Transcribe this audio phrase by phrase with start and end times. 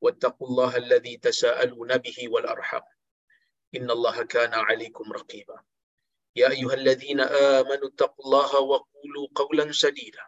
[0.00, 2.82] واتقوا الله الذي تساءلون به والأرحام.
[3.74, 5.62] إن الله كان عليكم رقيبا.
[6.36, 10.22] يا أيها الذين آمنوا اتقوا الله وقولوا قولا سديدا.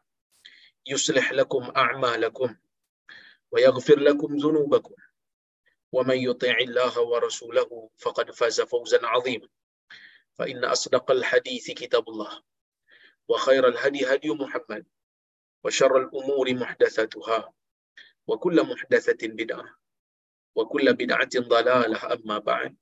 [0.86, 2.56] يصلح لكم أعمالكم
[3.50, 4.94] ويغفر لكم ذنوبكم.
[5.92, 9.48] ومن يطيع الله ورسوله فقد فاز فوزا عظيما.
[10.34, 12.42] فإن أصدق الحديث كتاب الله
[13.28, 14.86] وخير الهدي هدي محمد
[15.64, 17.52] وشر الأمور محدثاتها.
[18.28, 19.66] wa kullu muhdatsatin bid'ah.
[20.58, 22.72] Wa kullu bid'atin dalalah amma ba'd.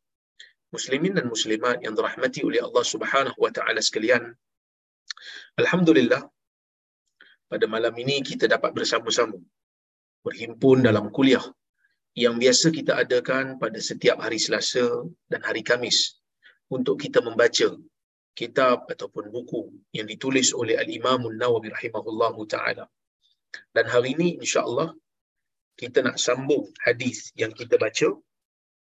[0.74, 4.22] Muslimin dan muslimat yang dirahmati oleh Allah Subhanahu wa taala sekalian.
[5.58, 6.22] Alhamdulillah
[7.50, 9.34] pada malam ini kita dapat bersama-sama
[10.22, 11.42] berhimpun dalam kuliah
[12.14, 14.86] yang biasa kita adakan pada setiap hari Selasa
[15.30, 16.22] dan hari Kamis
[16.70, 17.74] untuk kita membaca
[18.38, 22.86] kitab ataupun buku yang ditulis oleh Al-Imam Nawawi rahimahullahu taala.
[23.74, 24.94] Dan hari ini insya-Allah
[25.80, 28.08] kita nak sambung hadis yang kita baca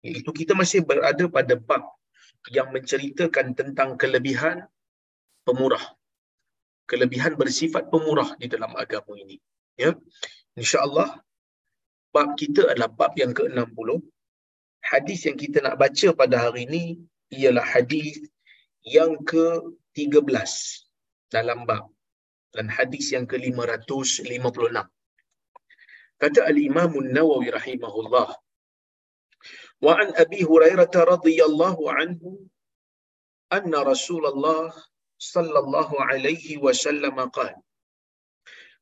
[0.07, 1.83] iaitu kita masih berada pada bab
[2.55, 4.63] yang menceritakan tentang kelebihan
[5.43, 5.83] pemurah.
[6.87, 9.35] Kelebihan bersifat pemurah di dalam agama ini
[9.75, 9.91] ya.
[10.55, 11.19] Insyaallah
[12.15, 13.89] bab kita adalah bab yang ke-60
[14.87, 16.83] hadis yang kita nak baca pada hari ini
[17.35, 18.15] ialah hadis
[18.87, 20.23] yang ke-13
[21.35, 21.91] dalam bab
[22.55, 24.87] dan hadis yang ke-556
[26.19, 28.35] كتب الإمام النووي رحمه الله.
[29.81, 32.39] وعن أبي هريرة رضي الله عنه
[33.53, 34.73] أن رسول الله
[35.17, 37.55] صلى الله عليه وسلم قال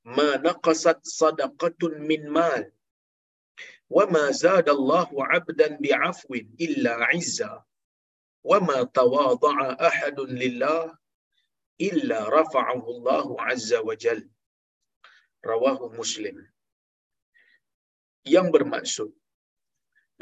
[0.05, 2.71] ما نقصت صدقة من مال
[3.89, 7.63] وما زاد الله عبدا بعفو إلا عزا
[8.43, 10.97] وما تواضع أحد لله
[11.81, 14.29] إلا رفعه الله عز وجل
[15.45, 16.54] رواه مسلم.
[18.33, 19.09] Yang bermaksud.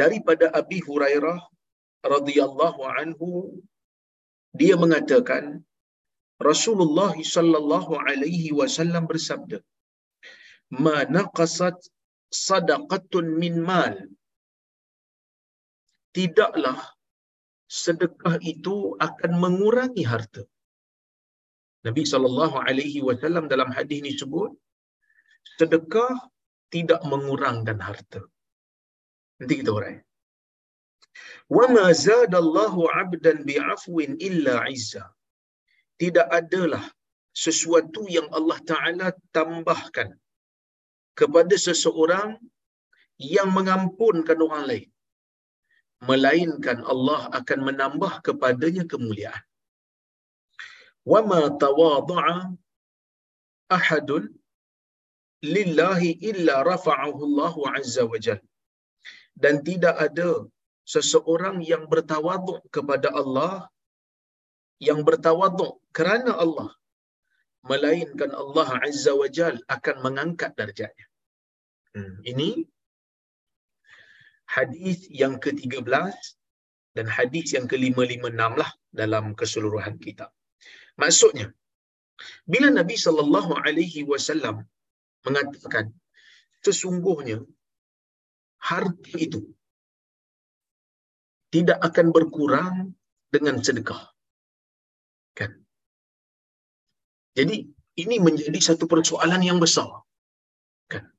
[0.02, 1.40] Daripada Abi Hurairah
[2.14, 3.30] radhiyallahu anhu
[4.62, 5.44] dia mengatakan
[6.50, 9.60] Rasulullah sallallahu alaihi wasallam bersabda
[10.84, 11.78] ma naqasat
[12.48, 13.96] sadaqatun min mal
[16.18, 16.80] tidaklah
[17.82, 18.76] sedekah itu
[19.08, 20.44] akan mengurangi harta.
[21.88, 24.52] Nabi sallallahu alaihi wasallam dalam hadis ini sebut
[25.60, 26.14] sedekah
[26.74, 28.22] tidak mengurangkan harta.
[29.38, 29.96] Nanti kita urai.
[31.56, 35.06] Wa ma zadallahu 'abdan bi'afwin illa 'izza.
[36.02, 36.86] Tidak adalah
[37.46, 40.10] sesuatu yang Allah Taala tambahkan
[41.20, 42.30] kepada seseorang
[43.22, 44.90] yang mengampunkan orang lain
[46.10, 49.44] melainkan Allah akan menambah kepadanya kemuliaan.
[51.12, 52.38] Wa ma tawadha'a
[53.78, 54.24] ahadun
[55.44, 58.40] lillahi illa rafa'ahu Allah azza wa jal.
[59.44, 60.30] Dan tidak ada
[60.94, 63.54] seseorang yang bertawaduk kepada Allah
[64.88, 66.70] yang bertawaduk kerana Allah
[67.70, 71.08] melainkan Allah azza wa jal akan mengangkat darjatnya.
[71.96, 72.16] Hmm.
[72.32, 72.50] Ini
[74.56, 76.16] hadis yang ke-13
[76.98, 78.72] dan hadis yang ke-556 lah
[79.02, 80.30] dalam keseluruhan kitab.
[81.02, 81.48] Maksudnya
[82.52, 84.58] bila Nabi sallallahu alaihi wasallam
[85.24, 85.92] mengatakan
[86.64, 87.44] sesungguhnya
[88.60, 89.42] harta itu
[91.54, 92.76] tidak akan berkurang
[93.30, 94.10] dengan sedekah.
[95.38, 95.52] Kan?
[97.38, 97.70] Jadi
[98.02, 100.02] ini menjadi satu persoalan yang besar.
[100.90, 101.14] Kan?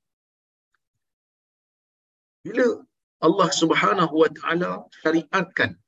[2.42, 2.82] Bila
[3.22, 5.78] Allah Subhanahu wa taala syariatkan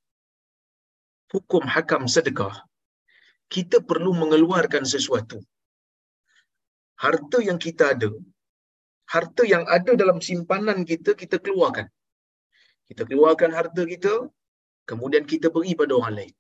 [1.35, 2.55] hukum hakam sedekah,
[3.51, 5.43] kita perlu mengeluarkan sesuatu
[7.05, 8.11] harta yang kita ada,
[9.15, 11.87] harta yang ada dalam simpanan kita, kita keluarkan.
[12.89, 14.15] Kita keluarkan harta kita,
[14.91, 16.35] kemudian kita beri pada orang lain.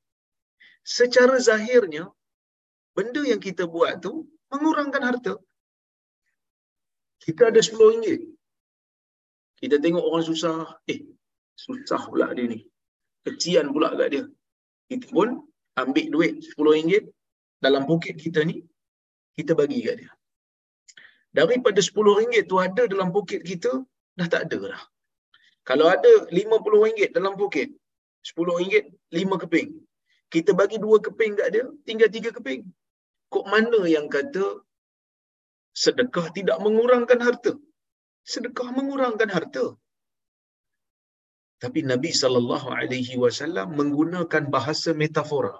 [0.86, 2.04] Secara zahirnya,
[2.94, 4.12] benda yang kita buat tu
[4.52, 5.34] mengurangkan harta.
[7.24, 8.22] Kita ada RM10.
[9.60, 10.78] Kita tengok orang susah.
[10.86, 11.00] Eh,
[11.58, 12.60] susah pula dia ni.
[13.26, 14.24] Kecian pula kat dia.
[14.86, 15.42] Kita pun
[15.82, 17.02] ambil duit RM10
[17.58, 18.62] dalam poket kita ni,
[19.34, 20.10] kita bagi kat dia.
[21.38, 23.72] Daripada RM10 tu ada dalam poket kita,
[24.18, 24.82] dah tak ada dah.
[25.68, 27.70] Kalau ada RM50 dalam poket,
[28.28, 28.84] RM10,
[29.20, 29.70] 5 keping.
[30.34, 32.62] Kita bagi 2 keping kat dia, tinggal 3 keping.
[33.34, 34.44] Kok mana yang kata
[35.82, 37.52] sedekah tidak mengurangkan harta?
[38.32, 39.64] Sedekah mengurangkan harta.
[41.62, 45.54] Tapi Nabi sallallahu alaihi wasallam menggunakan bahasa metafora.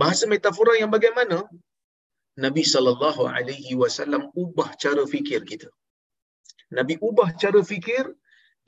[0.00, 1.38] Bahasa metafora yang bagaimana?
[2.44, 5.68] Nabi sallallahu alaihi wasallam ubah cara fikir kita.
[6.78, 8.04] Nabi ubah cara fikir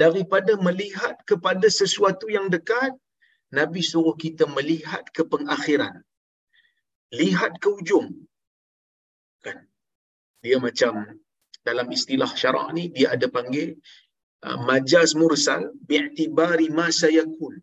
[0.03, 2.93] daripada melihat kepada sesuatu yang dekat,
[3.59, 5.95] Nabi suruh kita melihat ke pengakhiran.
[7.21, 8.09] Lihat ke ujung.
[9.45, 9.59] Kan?
[10.45, 10.93] Dia macam
[11.69, 13.77] dalam istilah syarak ni dia ada panggil
[14.47, 17.55] uh, majaz mursal bi'tibari ma sayakun.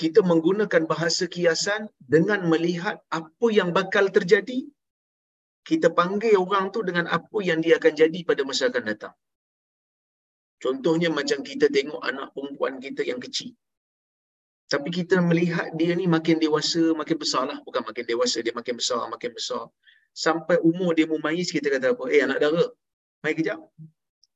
[0.00, 4.58] Kita menggunakan bahasa kiasan dengan melihat apa yang bakal terjadi
[5.68, 9.14] kita panggil orang tu dengan apa yang dia akan jadi pada masa akan datang.
[10.62, 13.50] Contohnya macam kita tengok anak perempuan kita yang kecil.
[14.72, 17.58] Tapi kita melihat dia ni makin dewasa, makin besar lah.
[17.66, 19.64] Bukan makin dewasa, dia makin besar, makin besar.
[20.24, 22.04] Sampai umur dia memayis, kita kata apa?
[22.14, 22.64] Eh anak dara,
[23.22, 23.60] mai kejap.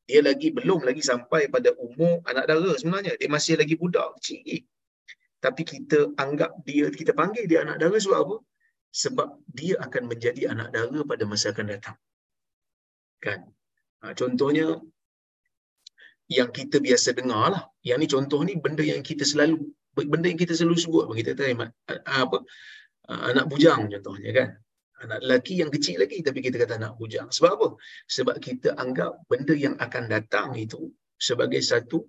[0.06, 3.14] Dia lagi belum lagi sampai pada umur anak dara sebenarnya.
[3.18, 4.66] Dia masih lagi budak, kecil.
[5.40, 8.36] Tapi kita anggap dia, kita panggil dia anak dara sebab apa?
[8.90, 11.96] sebab dia akan menjadi anak dara pada masa akan datang.
[13.22, 13.46] Kan?
[14.02, 14.82] Ha, contohnya
[16.26, 17.62] yang kita biasa dengar lah.
[17.86, 19.62] Yang ni contoh ni benda yang kita selalu
[19.94, 21.50] benda yang kita selalu sebut kita tahu
[22.06, 22.38] apa
[23.10, 24.48] anak bujang contohnya kan
[25.02, 27.68] anak lelaki yang kecil lagi tapi kita kata anak bujang sebab apa
[28.06, 32.06] sebab kita anggap benda yang akan datang itu sebagai satu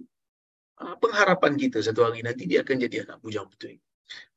[1.03, 3.77] pengharapan kita satu hari nanti dia akan jadi anak bujang betul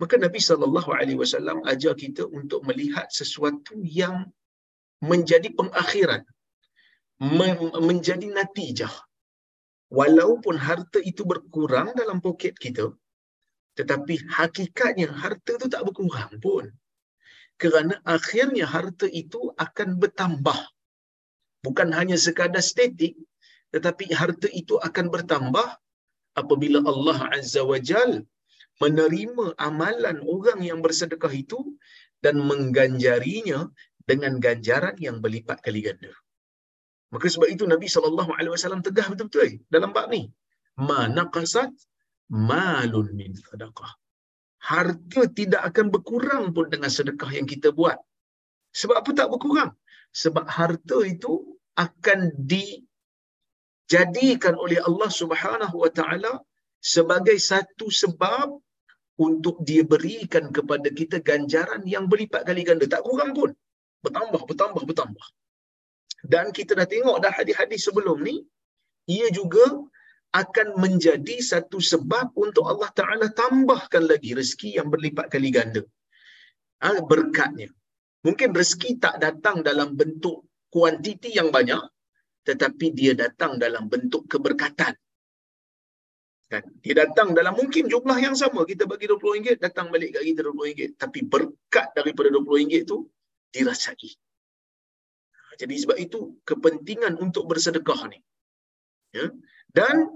[0.00, 4.30] Maka Nabi sallallahu alaihi wasallam ajar kita untuk melihat sesuatu yang
[5.02, 6.22] menjadi pengakhiran,
[7.82, 8.94] menjadi natijah.
[9.90, 12.90] Walaupun harta itu berkurang dalam poket kita,
[13.78, 16.70] tetapi hakikatnya harta itu tak berkurang pun.
[17.54, 20.58] Kerana akhirnya harta itu akan bertambah.
[21.62, 23.14] Bukan hanya sekadar statik,
[23.70, 25.68] tetapi harta itu akan bertambah
[26.40, 28.20] apabila Allah Azza wa Jalla
[28.82, 31.58] menerima amalan orang yang bersedekah itu
[32.24, 33.70] dan mengganjarinya
[34.10, 36.12] dengan ganjaran yang berlipat kali ganda.
[37.14, 40.22] Maka sebab itu Nabi sallallahu alaihi wasallam tegah betul-betul dalam bab ni.
[40.88, 41.70] Mana qasat
[42.50, 43.92] malun min sedekah.
[44.58, 48.00] Harta tidak akan berkurang pun dengan sedekah yang kita buat.
[48.74, 49.70] Sebab apa tak berkurang?
[50.22, 51.32] Sebab harta itu
[51.78, 52.20] akan
[53.84, 56.40] dijadikan oleh Allah Subhanahu wa taala
[56.80, 58.48] sebagai satu sebab
[59.20, 62.88] untuk dia berikan kepada kita ganjaran yang berlipat kali ganda.
[62.88, 63.50] Tak kurang pun.
[64.02, 65.26] Bertambah, bertambah, bertambah.
[66.24, 68.42] Dan kita dah tengok dah hadis-hadis sebelum ni,
[69.06, 69.64] ia juga
[70.34, 75.86] akan menjadi satu sebab untuk Allah Ta'ala tambahkan lagi rezeki yang berlipat kali ganda.
[76.82, 77.70] Ha, berkatnya.
[78.26, 80.42] Mungkin rezeki tak datang dalam bentuk
[80.74, 81.80] kuantiti yang banyak,
[82.44, 84.94] tetapi dia datang dalam bentuk keberkatan.
[86.52, 86.64] Kan?
[86.84, 88.68] Dia datang dalam mungkin jumlah yang sama.
[88.68, 91.00] Kita bagi RM20, datang balik kat kita RM20.
[91.00, 93.08] Tapi berkat daripada RM20 tu
[93.50, 94.12] dirasai.
[95.60, 98.18] Jadi sebab itu kepentingan untuk bersedekah ni.
[99.16, 99.32] Ya?
[99.72, 100.10] Dan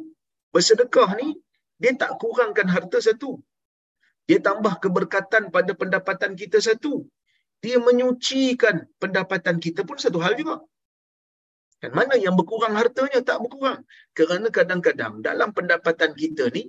[0.52, 1.38] bersedekah ni,
[1.80, 3.38] dia tak kurangkan harta satu.
[4.28, 7.08] Dia tambah keberkatan pada pendapatan kita satu.
[7.64, 10.60] Dia menyucikan pendapatan kita pun satu hal juga.
[11.78, 13.86] Kan mana yang berkurang hartanya tak berkurang.
[14.18, 16.66] Kerana kadang-kadang dalam pendapatan kita ni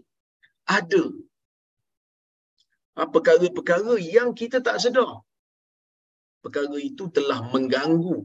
[0.69, 1.03] ada
[2.93, 5.25] ha, perkara-perkara yang kita tak sedar.
[6.45, 8.21] Perkara itu telah mengganggu.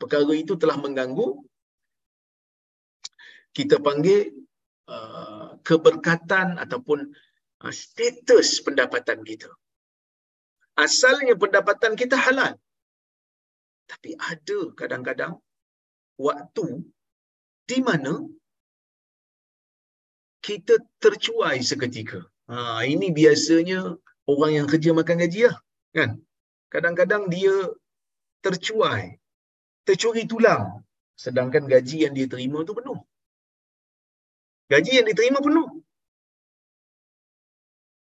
[0.00, 1.44] Perkara itu telah mengganggu
[3.54, 4.34] kita panggil
[4.90, 7.06] uh, keberkatan ataupun
[7.62, 9.46] uh, status pendapatan kita.
[10.74, 12.58] Asalnya pendapatan kita halal.
[13.86, 15.38] Tapi ada kadang-kadang
[16.20, 16.84] waktu
[17.64, 18.24] di mana
[20.44, 22.20] kita tercuai seketika.
[22.52, 23.96] Ha, ini biasanya
[24.28, 25.56] orang yang kerja makan gaji lah.
[25.96, 26.20] Kan?
[26.68, 27.72] Kadang-kadang dia
[28.44, 29.16] tercuai.
[29.88, 30.84] Tercuri tulang.
[31.16, 33.00] Sedangkan gaji yang dia terima tu penuh.
[34.68, 35.68] Gaji yang diterima penuh.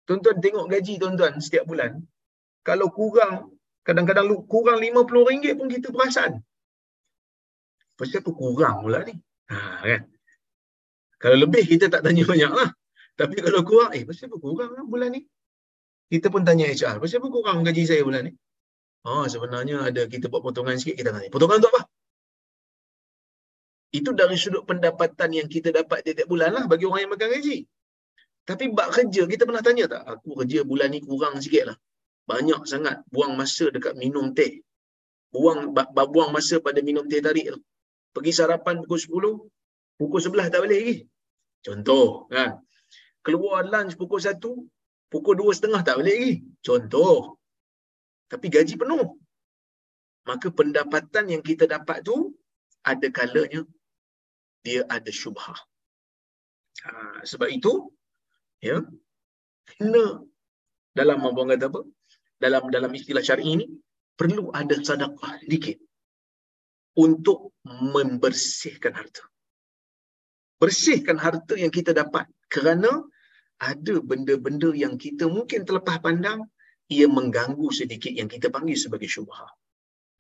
[0.07, 2.03] Tuan-tuan tengok gaji tuan-tuan setiap bulan.
[2.67, 3.55] Kalau kurang,
[3.87, 6.41] kadang-kadang kurang RM50 pun kita perasan.
[7.95, 9.15] Pasal apa kurang pula ni?
[9.51, 10.03] Ha, kan?
[11.23, 12.69] Kalau lebih kita tak tanya banyak lah.
[13.15, 15.23] Tapi kalau kurang, eh pasal apa kurang lah bulan ni?
[16.11, 18.33] Kita pun tanya HR, pasal apa kurang gaji saya bulan ni?
[19.07, 21.31] Oh, sebenarnya ada kita buat potongan sikit, kita tanya.
[21.31, 21.83] Potongan untuk apa?
[23.95, 27.63] Itu dari sudut pendapatan yang kita dapat tiap-tiap bulan lah bagi orang yang makan gaji.
[28.45, 30.03] Tapi bak kerja, kita pernah tanya tak?
[30.03, 31.77] Aku kerja bulan ni kurang sikit lah.
[32.27, 34.61] Banyak sangat buang masa dekat minum teh.
[35.31, 37.61] Buang buang masa pada minum teh tarik tu.
[38.15, 40.97] Pergi sarapan pukul 10, pukul 11 tak balik lagi.
[41.67, 42.63] Contoh kan.
[43.25, 44.39] Keluar lunch pukul 1,
[45.11, 46.33] pukul 2.30 tak balik lagi.
[46.63, 47.19] Contoh.
[48.31, 49.19] Tapi gaji penuh.
[50.31, 52.33] Maka pendapatan yang kita dapat tu
[52.85, 53.63] ada kalanya
[54.65, 55.59] dia ada syubhah.
[56.85, 57.73] Ha, sebab itu
[58.61, 58.81] ya
[59.69, 60.21] kena
[60.93, 61.81] dalam apa kata apa
[62.37, 63.67] dalam dalam istilah syar'i ini
[64.21, 65.81] perlu ada sedekah sedikit
[67.01, 69.25] untuk membersihkan harta.
[70.61, 73.05] Bersihkan harta yang kita dapat kerana
[73.59, 76.45] ada benda-benda yang kita mungkin terlepas pandang
[76.93, 79.49] ia mengganggu sedikit yang kita panggil sebagai syubhah.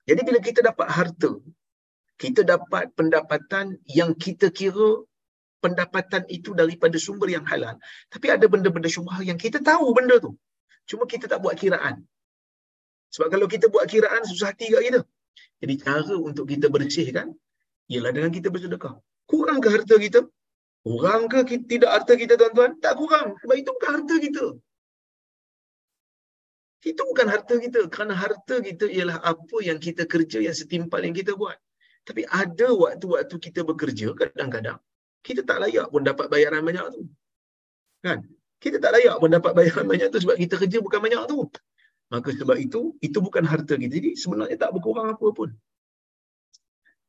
[0.08, 1.32] Jadi bila kita dapat harta,
[2.16, 5.04] kita dapat pendapatan yang kita kira
[5.64, 7.76] pendapatan itu daripada sumber yang halal.
[8.12, 10.36] Tapi ada benda-benda syubhah yang kita tahu benda tu.
[10.84, 12.04] Cuma kita tak buat kiraan.
[13.16, 15.00] Sebab kalau kita buat kiraan, susah hati kat kita.
[15.60, 17.32] Jadi cara untuk kita bersihkan,
[17.92, 18.94] ialah dengan kita bersedekah.
[19.24, 20.20] Kurang ke harta kita?
[20.84, 22.76] Kurang ke tidak harta kita tuan-tuan?
[22.84, 23.40] Tak kurang.
[23.40, 24.44] Sebab itu bukan harta kita.
[26.84, 27.80] Itu bukan harta kita.
[27.88, 31.56] Kerana harta kita ialah apa yang kita kerja, yang setimpal yang kita buat.
[32.04, 34.76] Tapi ada waktu-waktu kita bekerja, kadang-kadang,
[35.24, 37.02] kita tak layak pun dapat bayaran banyak tu.
[38.04, 38.28] Kan?
[38.60, 41.48] Kita tak layak pun dapat bayaran banyak tu sebab kita kerja bukan banyak tu.
[42.12, 43.92] Maka sebab itu, itu bukan harta kita.
[43.96, 45.50] Jadi sebenarnya tak berkurang apa pun.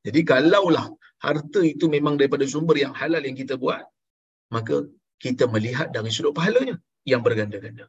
[0.06, 0.88] Jadi kalaulah
[1.26, 3.84] harta itu memang daripada sumber yang halal yang kita buat,
[4.54, 4.86] maka
[5.18, 6.76] kita melihat dari sudut pahalanya
[7.12, 7.86] yang berganda-ganda.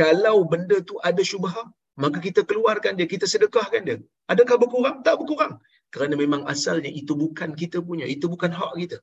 [0.00, 1.66] Kalau benda tu ada syubhah,
[2.02, 3.98] maka kita keluarkan dia, kita sedekahkan dia.
[4.32, 4.96] Adakah berkurang?
[5.06, 5.54] Tak berkurang.
[5.92, 8.98] Kerana memang asalnya itu bukan kita punya, itu bukan hak kita.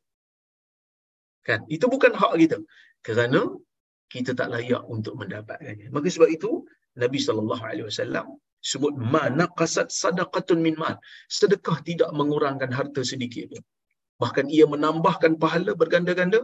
[1.47, 1.59] Kan?
[1.75, 2.57] Itu bukan hak kita.
[3.05, 3.41] Kerana
[4.13, 5.89] kita tak layak untuk mendapatkannya.
[5.89, 6.63] Maka sebab itu
[7.01, 8.25] Nabi sallallahu alaihi wasallam
[8.71, 10.95] sebut mana qasad sadaqatun min mal.
[11.38, 13.63] Sedekah tidak mengurangkan harta sedikit pun.
[14.23, 16.41] Bahkan ia menambahkan pahala berganda-ganda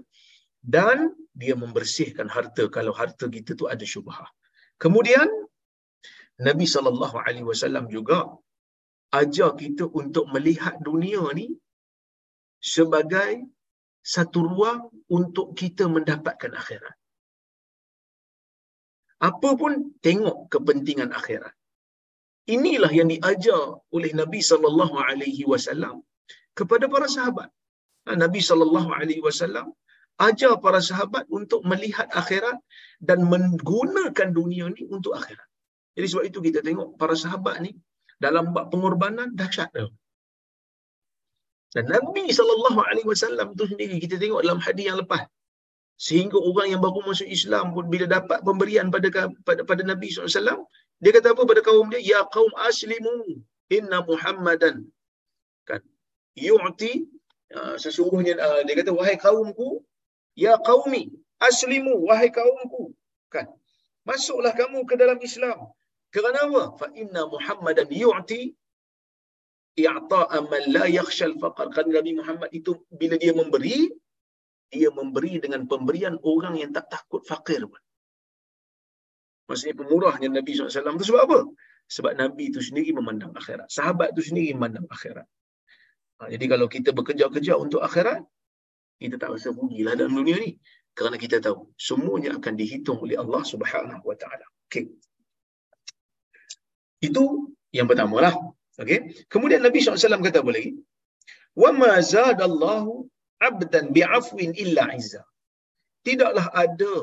[0.76, 0.98] dan
[1.42, 4.28] dia membersihkan harta kalau harta kita tu ada syubhah.
[4.84, 5.28] Kemudian
[6.48, 8.20] Nabi sallallahu alaihi wasallam juga
[9.22, 11.48] ajar kita untuk melihat dunia ni
[12.74, 13.32] sebagai
[14.14, 14.80] satu ruang
[15.18, 16.96] untuk kita mendapatkan akhirat.
[19.20, 19.72] Apa pun
[20.06, 21.54] tengok kepentingan akhirat.
[22.56, 23.62] Inilah yang diajar
[23.96, 25.96] oleh Nabi sallallahu alaihi wasallam
[26.60, 27.50] kepada para sahabat.
[28.08, 29.68] Ha, Nabi sallallahu alaihi wasallam
[30.28, 32.58] ajar para sahabat untuk melihat akhirat
[33.10, 35.48] dan menggunakan dunia ni untuk akhirat.
[35.96, 37.72] Jadi sebab itu kita tengok para sahabat ni
[38.26, 39.90] dalam bab pengorbanan dahsyat dah.
[41.76, 45.24] Dan Nabi sallallahu alaihi wasallam tu sendiri kita tengok dalam hadis yang lepas
[46.06, 49.08] sehingga orang yang baru masuk Islam pun bila dapat pemberian pada
[49.48, 50.64] pada, pada Nabi SAW
[51.04, 52.00] dia kata apa pada kaum dia?
[52.12, 53.16] Ya kaum aslimu
[53.78, 54.76] inna muhammadan.
[55.68, 55.82] Kan?
[56.48, 57.08] Yu'ti
[57.56, 59.84] uh, sesungguhnya uh, dia kata wahai kaumku
[60.46, 61.04] ya qaumi
[61.50, 62.84] aslimu wahai kaumku.
[63.34, 63.48] Kan?
[64.08, 65.60] Masuklah kamu ke dalam Islam.
[66.16, 66.64] Kerana apa?
[66.80, 68.42] Fa inna muhammadan yu'ti
[69.88, 73.88] i'ta'a man la yakhsha al-faqr kan Nabi Muhammad itu bila dia memberi
[74.70, 77.82] dia memberi dengan pemberian orang yang tak takut fakir pun.
[79.50, 81.40] Maksudnya pemurahnya Nabi SAW tu sebab apa?
[81.90, 83.66] Sebab Nabi itu sendiri memandang akhirat.
[83.74, 85.26] Sahabat itu sendiri memandang akhirat.
[86.22, 88.22] Ha, jadi kalau kita bekerja-kerja untuk akhirat,
[89.02, 90.54] kita tak rasa rugilah dalam dunia ni.
[90.94, 94.46] Kerana kita tahu semuanya akan dihitung oleh Allah Subhanahu Wa Taala.
[94.70, 94.86] Okay.
[97.02, 98.36] Itu yang pertama lah.
[98.78, 99.18] Okay.
[99.26, 100.78] Kemudian Nabi SAW kata apa lagi?
[101.58, 102.86] وَمَا زَادَ اللَّهُ
[103.48, 105.24] abdan bi'afwin illa izza.
[106.08, 106.96] Tidaklah ada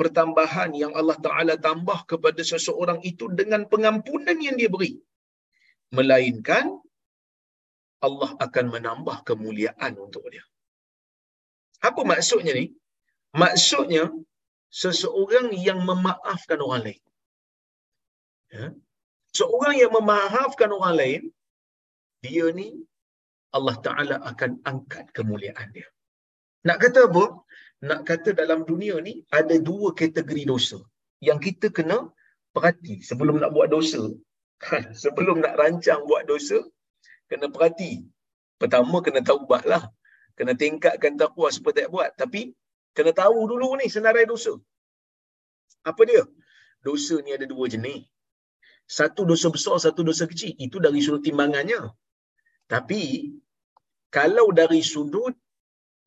[0.00, 4.92] pertambahan yang Allah Ta'ala tambah kepada seseorang itu dengan pengampunan yang dia beri.
[5.96, 6.66] Melainkan
[8.06, 10.44] Allah akan menambah kemuliaan untuk dia.
[11.88, 12.66] Apa maksudnya ni?
[13.42, 14.04] Maksudnya
[14.82, 17.02] seseorang yang memaafkan orang lain.
[18.52, 18.66] Ya?
[19.38, 21.22] Seorang yang memaafkan orang lain,
[22.24, 22.68] dia ni
[23.56, 25.88] Allah Ta'ala akan angkat kemuliaan dia.
[26.66, 27.24] Nak kata apa?
[27.88, 30.78] Nak kata dalam dunia ni ada dua kategori dosa
[31.20, 31.98] yang kita kena
[32.56, 34.02] perhati sebelum nak buat dosa.
[35.02, 36.58] Sebelum nak rancang buat dosa,
[37.28, 38.08] kena perhati.
[38.56, 39.84] Pertama kena taubat lah.
[40.32, 42.10] Kena tingkatkan takwa supaya tak buat.
[42.16, 42.56] Tapi
[42.96, 44.56] kena tahu dulu ni senarai dosa.
[45.84, 46.24] Apa dia?
[46.80, 48.08] Dosa ni ada dua jenis.
[48.88, 50.56] Satu dosa besar, satu dosa kecil.
[50.56, 51.80] Itu dari sudut timbangannya.
[52.72, 53.02] Tapi
[54.10, 55.34] kalau dari sudut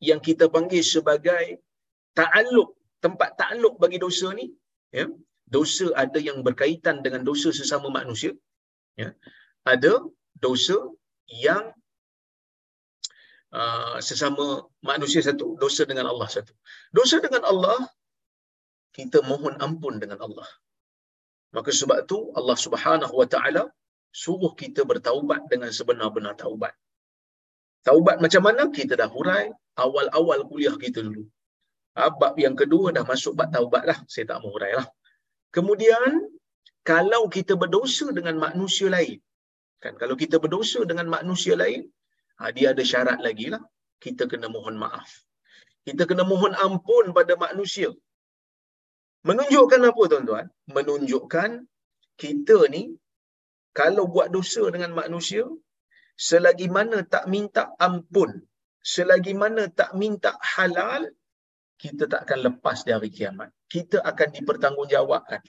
[0.08, 1.60] yang kita panggil sebagai
[2.18, 4.46] ta'aluk, tempat ta'aluk bagi dosa ni,
[4.92, 5.06] ya,
[5.56, 8.32] dosa ada yang berkaitan dengan dosa sesama manusia.
[8.96, 9.10] Ya.
[9.64, 9.92] Ada
[10.36, 10.76] dosa
[11.28, 11.72] yang
[13.52, 16.52] uh, sesama manusia satu, dosa dengan Allah satu.
[16.92, 17.78] Dosa dengan Allah,
[18.96, 20.48] kita mohon ampun dengan Allah.
[21.56, 23.62] Maka sebab tu Allah Subhanahu Wa Taala
[24.12, 26.74] suruh kita bertaubat dengan sebenar-benar taubat.
[27.86, 28.62] Taubat macam mana?
[28.68, 29.48] Kita dah hurai
[29.84, 31.24] awal-awal kuliah kita dulu.
[31.96, 33.98] Ha, bab yang kedua dah masuk bab taubat lah.
[34.12, 34.86] Saya tak mau hurai lah.
[35.56, 36.10] Kemudian,
[36.86, 39.18] kalau kita berdosa dengan manusia lain,
[39.82, 41.82] kan kalau kita berdosa dengan manusia lain,
[42.38, 43.62] ha, dia ada syarat lagi lah.
[44.04, 45.10] Kita kena mohon maaf.
[45.86, 47.90] Kita kena mohon ampun pada manusia.
[49.28, 50.46] Menunjukkan apa tuan-tuan?
[50.76, 51.50] Menunjukkan
[52.16, 52.82] kita ni
[53.78, 55.44] kalau buat dosa dengan manusia,
[56.28, 58.30] selagi mana tak minta ampun,
[58.82, 61.06] selagi mana tak minta halal,
[61.80, 63.48] kita tak akan lepas dari kiamat.
[63.74, 65.40] Kita akan dipertanggungjawabkan.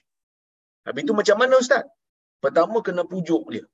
[0.88, 1.84] Habis itu macam mana Ustaz?
[2.44, 3.66] Pertama kena pujuk dia.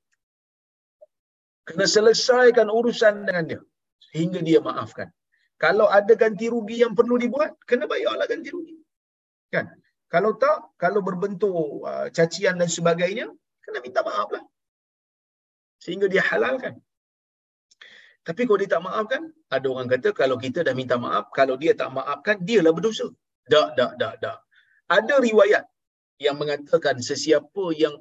[1.68, 3.62] Kena selesaikan urusan dengan dia.
[4.10, 5.12] Sehingga dia maafkan.
[5.64, 8.78] Kalau ada ganti rugi yang perlu dibuat, kena bayarlah ganti rugi.
[9.54, 9.68] Kan?
[10.14, 13.28] Kalau tak, kalau berbentuk uh, cacian dan sebagainya,
[13.68, 14.44] kena minta maaf lah.
[15.84, 16.80] Sehingga dia halalkan.
[18.28, 19.22] Tapi kalau dia tak maafkan,
[19.56, 23.08] ada orang kata kalau kita dah minta maaf, kalau dia tak maafkan, dialah berdosa.
[23.52, 24.38] Tak, tak, tak, tak.
[24.92, 25.64] Ada riwayat
[26.20, 27.96] yang mengatakan sesiapa yang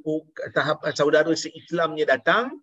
[0.57, 2.59] tahap saudara se-Islamnya datang,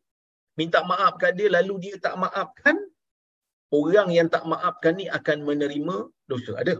[0.59, 2.75] minta maafkan dia, lalu dia tak maafkan,
[3.71, 5.95] orang yang tak maafkan ni akan menerima
[6.27, 6.59] dosa.
[6.59, 6.75] Ada.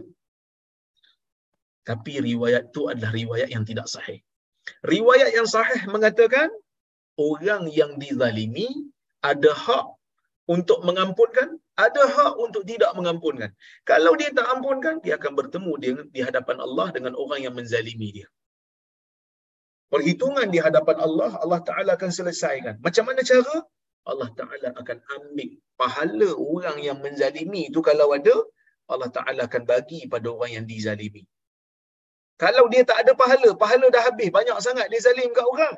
[1.88, 4.20] Tapi riwayat tu adalah riwayat yang tidak sahih.
[4.84, 6.48] Riwayat yang sahih mengatakan
[7.20, 8.68] orang yang dizalimi
[9.20, 9.86] ada hak
[10.44, 13.50] untuk mengampunkan, ada hak untuk tidak mengampunkan.
[13.88, 18.12] Kalau dia tak ampunkan, dia akan bertemu di, di hadapan Allah dengan orang yang menzalimi
[18.12, 18.28] dia.
[19.88, 22.74] Perhitungan di hadapan Allah, Allah Ta'ala akan selesaikan.
[22.84, 23.62] Macam mana cara?
[24.04, 25.48] Allah Ta'ala akan ambil
[25.80, 28.36] pahala orang yang menzalimi itu kalau ada,
[28.90, 31.24] Allah Ta'ala akan bagi pada orang yang dizalimi.
[32.42, 34.28] Kalau dia tak ada pahala, pahala dah habis.
[34.34, 35.76] Banyak sangat dia zalim kat orang.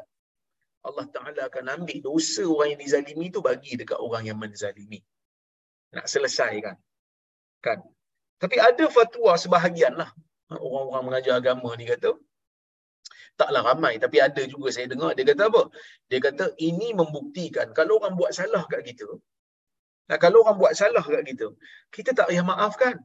[0.87, 5.03] Allah Ta'ala akan ambil dosa orang yang dizalimi tu bagi dekat orang yang menzalimi.
[5.97, 6.77] Nak selesaikan.
[7.61, 7.83] Kan?
[8.38, 10.11] Tapi ada fatwa sebahagian lah.
[10.47, 12.14] Orang-orang mengajar agama ni kata,
[13.40, 15.62] taklah ramai tapi ada juga saya dengar dia kata apa
[16.11, 19.09] dia kata ini membuktikan kalau orang buat salah kat kita
[20.09, 21.47] nah kalau orang buat salah kat kita
[21.97, 22.97] kita tak payah maafkan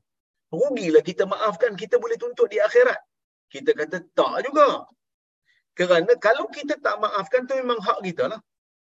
[0.59, 2.99] rugilah kita maafkan kita boleh tuntut di akhirat
[3.53, 4.87] kita kata tak juga.
[5.79, 8.39] Kerana kalau kita tak maafkan tu memang hak kita lah.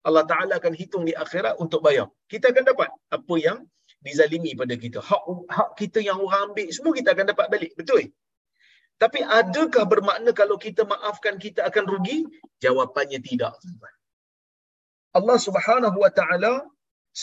[0.09, 2.07] Allah Ta'ala akan hitung di akhirat untuk bayar.
[2.33, 3.59] Kita akan dapat apa yang
[4.07, 4.99] dizalimi pada kita.
[5.11, 5.23] Hak
[5.57, 7.73] hak kita yang orang ambil semua kita akan dapat balik.
[7.79, 8.11] Betul?
[9.03, 12.19] Tapi adakah bermakna kalau kita maafkan kita akan rugi?
[12.65, 13.55] Jawapannya tidak.
[15.19, 16.53] Allah Subhanahu Wa Ta'ala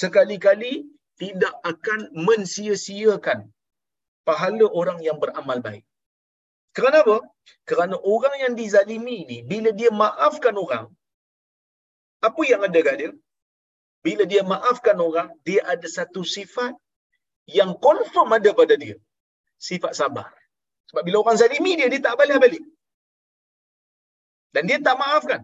[0.01, 0.73] sekali-kali
[1.19, 3.39] tidak akan mensia-siakan
[4.27, 5.83] pahala orang yang beramal baik.
[6.77, 7.17] Kerana apa?
[7.69, 10.85] Kerana orang yang dizalimi ni, bila dia maafkan orang,
[12.27, 13.11] apa yang ada kat dia?
[14.05, 16.73] Bila dia maafkan orang, dia ada satu sifat
[17.59, 18.95] yang confirm ada pada dia.
[19.59, 20.29] Sifat sabar.
[20.89, 22.63] Sebab bila orang zalimi dia, dia tak balas balik.
[24.55, 25.41] Dan dia tak maafkan.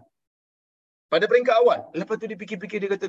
[1.12, 1.80] Pada peringkat awal.
[1.94, 3.06] Lepas tu dia fikir-fikir, dia kata,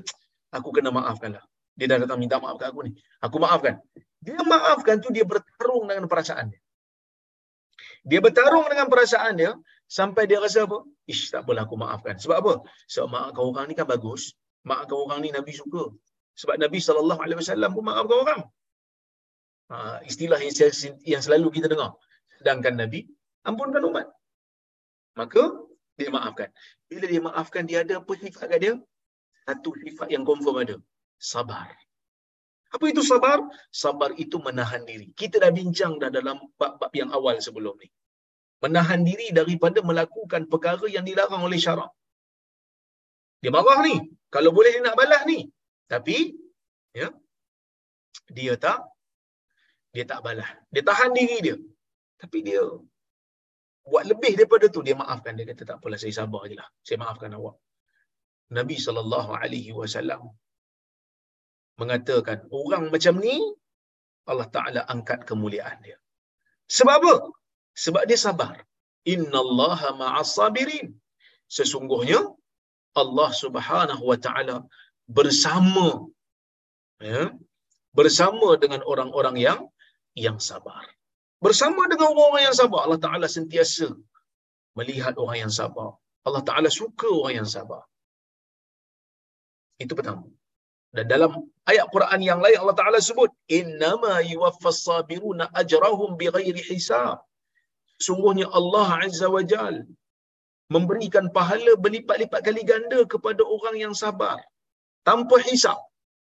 [0.53, 1.43] aku kena maafkan lah.
[1.77, 2.91] Dia dah datang minta maaf kat aku ni.
[3.21, 3.77] Aku maafkan.
[4.21, 6.61] Dia maafkan tu, dia bertarung dengan perasaan dia.
[8.07, 9.51] Dia bertarung dengan perasaan dia
[9.97, 10.79] sampai dia rasa apa?
[11.11, 12.15] Ish, tak apalah aku maafkan.
[12.23, 12.53] Sebab apa?
[12.87, 14.31] Sebab maafkan orang ni kan bagus.
[14.63, 15.83] Maafkan orang ni Nabi suka.
[16.39, 18.41] Sebab Nabi SAW pun maafkan orang.
[19.67, 20.55] Ha, istilah yang,
[21.03, 21.91] yang selalu kita dengar.
[22.39, 23.03] Sedangkan Nabi,
[23.43, 24.07] ampunkan umat.
[25.19, 25.43] Maka,
[25.99, 26.49] dia maafkan.
[26.87, 28.73] Bila dia maafkan, dia ada apa sifat kat dia?
[29.43, 30.75] Satu sifat yang confirm ada.
[31.19, 31.73] Sabar.
[32.77, 33.41] Apa itu sabar?
[33.83, 35.07] Sabar itu menahan diri.
[35.21, 37.89] Kita dah bincang dah dalam bab-bab yang awal sebelum ni.
[38.63, 41.89] Menahan diri daripada melakukan perkara yang dilarang oleh syarak.
[43.41, 43.95] Dia marah ni.
[44.35, 45.39] Kalau boleh dia nak balas ni.
[45.93, 46.17] Tapi,
[46.99, 47.09] ya,
[48.37, 48.79] dia tak
[49.95, 50.49] dia tak balas.
[50.73, 51.57] Dia tahan diri dia.
[52.21, 52.61] Tapi dia
[53.91, 56.69] buat lebih daripada tu dia maafkan dia kata tak apalah saya sabar ajalah.
[56.85, 57.55] Saya maafkan awak.
[58.57, 58.77] Nabi
[59.79, 60.21] wasallam
[61.81, 63.35] mengatakan orang macam ni
[64.31, 65.97] Allah Taala angkat kemuliaan dia.
[66.77, 67.15] Sebab apa?
[67.83, 68.55] Sebab dia sabar.
[69.13, 70.87] Innallaha ma'as sabirin.
[71.57, 72.19] Sesungguhnya
[73.01, 74.57] Allah Subhanahu wa taala
[75.17, 75.87] bersama
[77.09, 77.23] ya,
[77.99, 79.59] bersama dengan orang-orang yang
[80.25, 80.83] yang sabar.
[81.45, 83.87] Bersama dengan orang-orang yang sabar, Allah Taala sentiasa
[84.77, 85.89] melihat orang yang sabar.
[86.27, 87.83] Allah Taala suka orang yang sabar.
[89.83, 90.25] Itu pertama.
[90.97, 91.31] Dan dalam
[91.71, 97.17] ayat Quran yang lain Allah Taala sebut innama yuwaffas sabiruna ajrahum bighairi hisab.
[98.05, 99.75] Sungguhnya Allah Azza wa Jal
[100.75, 104.37] memberikan pahala berlipat-lipat kali ganda kepada orang yang sabar
[105.09, 105.77] tanpa hisap,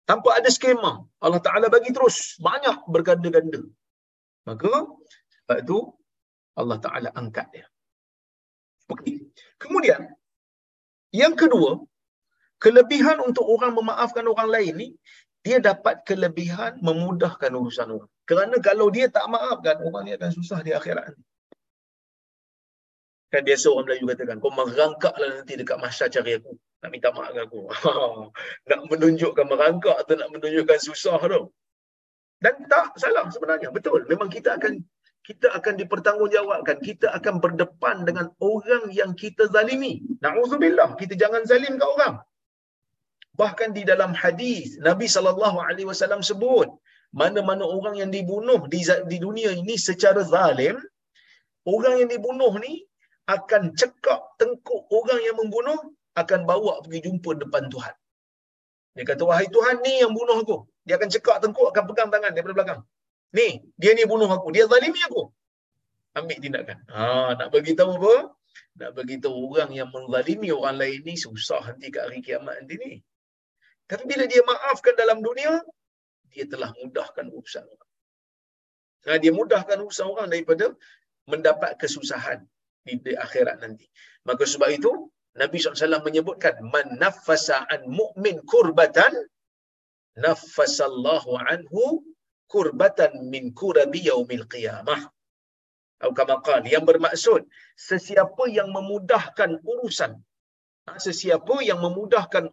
[0.10, 0.94] tanpa ada skema.
[1.26, 3.62] Allah Taala bagi terus banyak berganda-ganda.
[4.50, 4.74] Maka
[5.40, 5.80] sebab itu
[6.60, 7.68] Allah Taala angkat dia.
[8.94, 9.16] Okey.
[9.64, 10.02] Kemudian
[11.22, 11.72] yang kedua,
[12.58, 14.89] kelebihan untuk orang memaafkan orang lain ni
[15.48, 18.12] dia dapat kelebihan memudahkan urusan orang.
[18.28, 21.24] Kerana kalau dia tak maafkan, orang ni akan susah di akhirat nanti.
[23.32, 26.52] Kan biasa orang Melayu katakan, kau merangkaklah nanti dekat masyarakat cari aku.
[26.84, 27.62] Nak minta maaf dengan aku.
[28.72, 31.41] nak menunjukkan merangkak atau nak menunjukkan susah tu.
[32.43, 33.72] Dan tak salah sebenarnya.
[33.72, 34.04] Betul.
[34.12, 34.84] Memang kita akan
[35.24, 36.80] kita akan dipertanggungjawabkan.
[36.80, 40.04] Kita akan berdepan dengan orang yang kita zalimi.
[40.24, 40.96] Na'udzubillah.
[40.96, 42.24] Kita jangan zalim ke orang.
[43.41, 46.69] Bahkan di dalam hadis Nabi sallallahu alaihi wasallam sebut
[47.21, 50.76] mana-mana orang yang dibunuh di di dunia ini secara zalim
[51.73, 52.73] orang yang dibunuh ni
[53.36, 55.80] akan cekak tengkuk orang yang membunuh
[56.21, 57.95] akan bawa pergi jumpa depan Tuhan.
[58.97, 60.58] Dia kata wahai Tuhan ni yang bunuh aku.
[60.88, 62.82] Dia akan cekak tengkuk akan pegang tangan daripada belakang.
[63.38, 64.50] Ni, dia ni bunuh aku.
[64.56, 65.30] Dia zalimi aku.
[66.17, 66.78] Ambil tindakan.
[66.89, 68.34] Ha, nak bagi tahu apa?
[68.82, 72.76] Nak bagi tahu orang yang menzalimi orang lain ni susah nanti kat hari kiamat nanti
[72.82, 72.91] ni.
[73.88, 75.63] Tapi bila dia maafkan dalam dunia,
[76.28, 77.91] dia telah mudahkan urusan orang.
[79.08, 80.76] Ha, dia mudahkan urusan orang daripada
[81.32, 82.43] mendapat kesusahan
[82.84, 83.88] di, di akhirat nanti.
[84.28, 84.91] Maka sebab itu,
[85.39, 89.15] Nabi SAW menyebutkan, Man nafasa an mu'min kurbatan,
[90.19, 92.04] nafasallahu anhu
[92.52, 95.08] kurbatan min kurabi yaumil qiyamah.
[95.97, 97.47] Atau kama yang bermaksud,
[97.80, 100.19] sesiapa yang memudahkan urusan,
[100.86, 102.52] ha, sesiapa yang memudahkan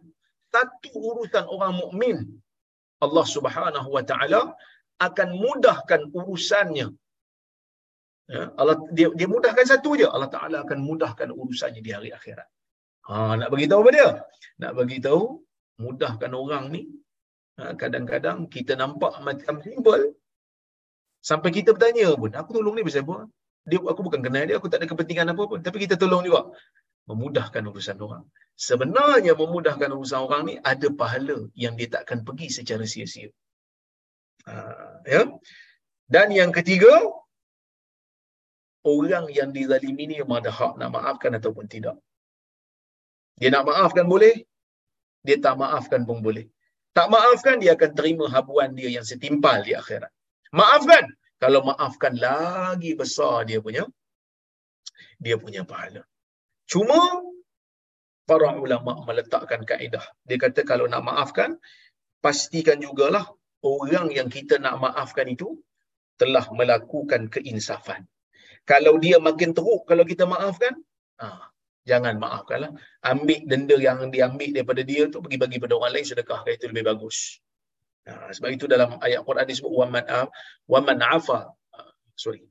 [0.55, 2.17] satu urusan orang mukmin
[3.05, 4.41] Allah Subhanahu wa taala
[5.07, 6.87] akan mudahkan urusannya.
[8.33, 12.47] Ya Allah dia dia mudahkan satu je Allah taala akan mudahkan urusannya di hari akhirat.
[13.07, 14.09] Ha nak bagi tahu apa dia?
[14.61, 15.23] Nak bagi tahu
[15.85, 16.81] mudahkan orang ni
[17.59, 20.03] ha, kadang-kadang kita nampak macam simple.
[21.29, 23.17] Sampai kita bertanya pun aku tolong ni pasal apa?
[23.69, 26.41] Dia aku bukan kenal dia aku tak ada kepentingan apa pun tapi kita tolong juga
[27.09, 28.23] memudahkan urusan orang.
[28.67, 33.29] Sebenarnya memudahkan urusan orang ni ada pahala yang dia takkan pergi secara sia-sia.
[34.47, 34.53] Ha,
[35.13, 35.21] ya.
[36.13, 36.93] Dan yang ketiga,
[38.85, 41.97] orang yang dizalimi ni ada hak nak maafkan ataupun tidak.
[43.39, 44.35] Dia nak maafkan boleh,
[45.25, 46.45] dia tak maafkan pun boleh.
[46.95, 50.11] Tak maafkan, dia akan terima habuan dia yang setimpal di akhirat.
[50.55, 51.11] Maafkan.
[51.35, 53.83] Kalau maafkan lagi besar dia punya
[55.19, 56.01] dia punya pahala.
[56.65, 56.97] Cuma
[58.25, 60.05] para ulama meletakkan kaedah.
[60.25, 61.61] Dia kata kalau nak maafkan,
[62.25, 63.29] pastikan jugalah
[63.61, 65.61] orang yang kita nak maafkan itu
[66.17, 68.09] telah melakukan keinsafan.
[68.65, 70.73] Kalau dia makin teruk kalau kita maafkan,
[71.21, 71.53] ah,
[71.85, 72.73] jangan maafkanlah.
[73.05, 76.89] Ambil denda yang diambil daripada dia tu pergi bagi pada orang lain sedekah itu lebih
[76.89, 77.45] bagus.
[78.09, 80.05] Nah, sebab itu dalam ayat Quran disebut waman
[80.69, 82.45] waman afa ah, sorry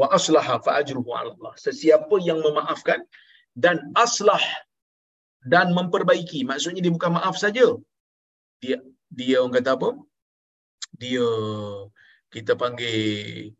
[0.00, 1.54] wa aslaha fa ajruhu ala Allah.
[1.58, 3.02] Sesiapa yang memaafkan
[3.58, 4.42] dan aslah
[5.42, 6.46] dan memperbaiki.
[6.46, 7.66] Maksudnya dia bukan maaf saja.
[8.62, 8.78] Dia
[9.10, 9.90] dia orang kata apa?
[11.02, 11.26] Dia
[12.32, 13.52] kita panggil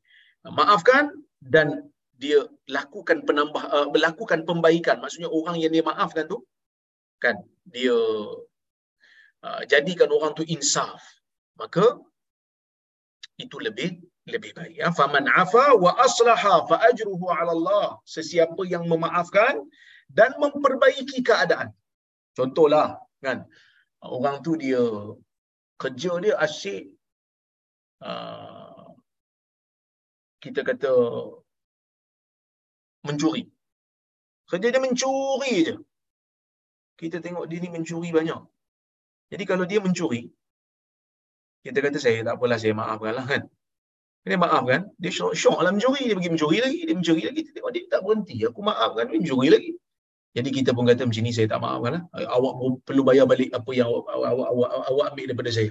[0.46, 1.90] maafkan dan
[2.22, 5.02] dia lakukan penambah melakukan pembaikan.
[5.02, 6.38] Maksudnya orang yang dia maafkan tu
[7.22, 7.94] kan dia
[9.46, 11.02] uh, jadikan orang tu insaf.
[11.58, 11.98] Maka
[13.38, 13.98] itu lebih
[14.30, 14.74] lebih baik.
[14.78, 14.88] Ya.
[14.94, 17.86] Faman afa wa aslaha fa ajruhu ala Allah.
[18.06, 19.66] Sesiapa yang memaafkan
[20.06, 21.74] dan memperbaiki keadaan.
[22.38, 23.46] Contohlah kan
[24.02, 24.82] orang tu dia
[25.82, 26.94] kerja dia asyik
[28.06, 28.94] uh,
[30.42, 30.92] kita kata
[33.06, 33.50] mencuri.
[34.50, 35.74] Kerja dia mencuri je.
[37.00, 38.42] Kita tengok dia ni mencuri banyak.
[39.32, 40.28] Jadi kalau dia mencuri,
[41.64, 43.42] kita kata saya tak apalah saya maafkanlah kan
[44.22, 44.86] Dia maaf kan?
[45.02, 46.06] Dia syok, syok lah mencuri.
[46.06, 46.80] Dia pergi mencuri lagi.
[46.86, 47.40] Dia mencuri lagi.
[47.42, 48.36] Dia tengok dia tak berhenti.
[48.46, 49.04] Aku maafkan.
[49.10, 49.70] Dia mencuri lagi.
[50.32, 52.02] Jadi kita pun kata macam ni saya tak maafkan lah.
[52.36, 52.52] Awak
[52.86, 55.70] perlu bayar balik apa yang awak, awak, awak, awak, awak ambil daripada saya.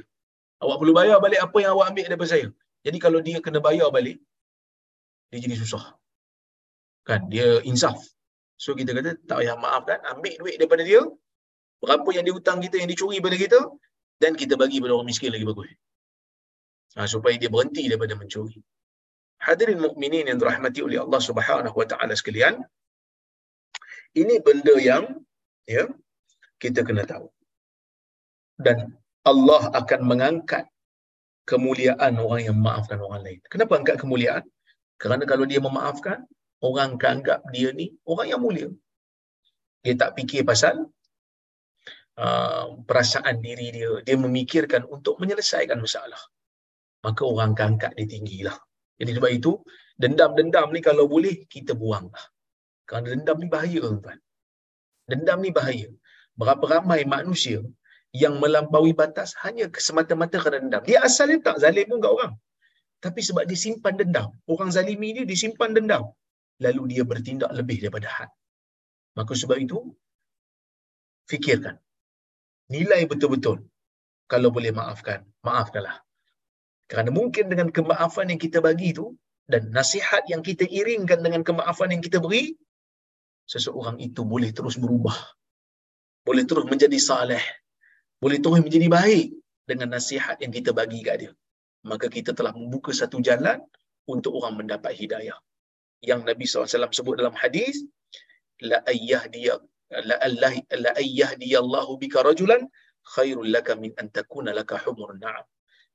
[0.62, 2.48] Awak perlu bayar balik apa yang awak ambil daripada saya.
[2.86, 4.18] Jadi kalau dia kena bayar balik,
[5.32, 5.96] dia jadi susah.
[7.08, 7.32] Kan?
[7.34, 7.98] Dia insaf.
[8.60, 9.98] So kita kata tak payah maafkan.
[10.12, 11.02] Ambil duit daripada dia.
[11.82, 13.60] Berapa yang dia hutang kita, yang dicuri pada kita.
[14.22, 15.72] Dan kita bagi pada orang miskin lagi bagus
[16.96, 18.60] ha, supaya dia berhenti daripada mencuri.
[19.42, 22.62] Hadirin mukminin yang dirahmati oleh Allah Subhanahu wa taala sekalian,
[24.14, 25.04] ini benda yang
[25.66, 25.90] ya
[26.62, 27.28] kita kena tahu.
[28.62, 28.94] Dan
[29.26, 30.70] Allah akan mengangkat
[31.50, 33.40] kemuliaan orang yang memaafkan orang lain.
[33.50, 34.46] Kenapa angkat kemuliaan?
[35.02, 36.22] Kerana kalau dia memaafkan,
[36.62, 38.70] orang akan anggap dia ni orang yang mulia.
[39.82, 40.86] Dia tak fikir pasal
[42.22, 43.90] uh, perasaan diri dia.
[44.06, 46.22] Dia memikirkan untuk menyelesaikan masalah
[47.06, 48.58] maka orang akan angkat dia tinggi lah.
[49.00, 49.52] Jadi sebab itu,
[49.98, 52.26] dendam-dendam ni kalau boleh, kita buang lah.
[52.86, 54.20] Kerana dendam ni bahaya tuan.
[55.10, 55.90] Dendam ni bahaya.
[56.40, 57.60] Berapa ramai manusia
[58.22, 60.84] yang melampaui batas hanya semata-mata kerana dendam.
[60.90, 62.34] Dia asalnya tak zalim pun kat orang.
[63.02, 64.30] Tapi sebab dia simpan dendam.
[64.46, 66.04] Orang zalimi dia disimpan dendam.
[66.62, 68.30] Lalu dia bertindak lebih daripada had.
[69.18, 69.80] Maka sebab itu,
[71.32, 71.76] fikirkan.
[72.70, 73.66] Nilai betul-betul.
[74.32, 75.98] Kalau boleh maafkan, maafkanlah.
[76.92, 79.16] Kerana mungkin dengan kemaafan yang kita bagi itu
[79.48, 82.52] dan nasihat yang kita iringkan dengan kemaafan yang kita beri,
[83.48, 85.16] seseorang itu boleh terus berubah.
[86.28, 87.44] Boleh terus menjadi saleh.
[88.20, 89.28] Boleh terus menjadi baik
[89.64, 91.32] dengan nasihat yang kita bagi kat dia.
[91.88, 93.64] Maka kita telah membuka satu jalan
[94.06, 95.40] untuk orang mendapat hidayah.
[96.04, 97.82] Yang Nabi SAW sebut dalam hadis,
[98.62, 99.56] la ayyah dia
[100.10, 101.60] la Allah la ayyah dia
[102.02, 102.62] bika rajulan
[103.16, 105.46] khairul laka min an takuna laka humur na'am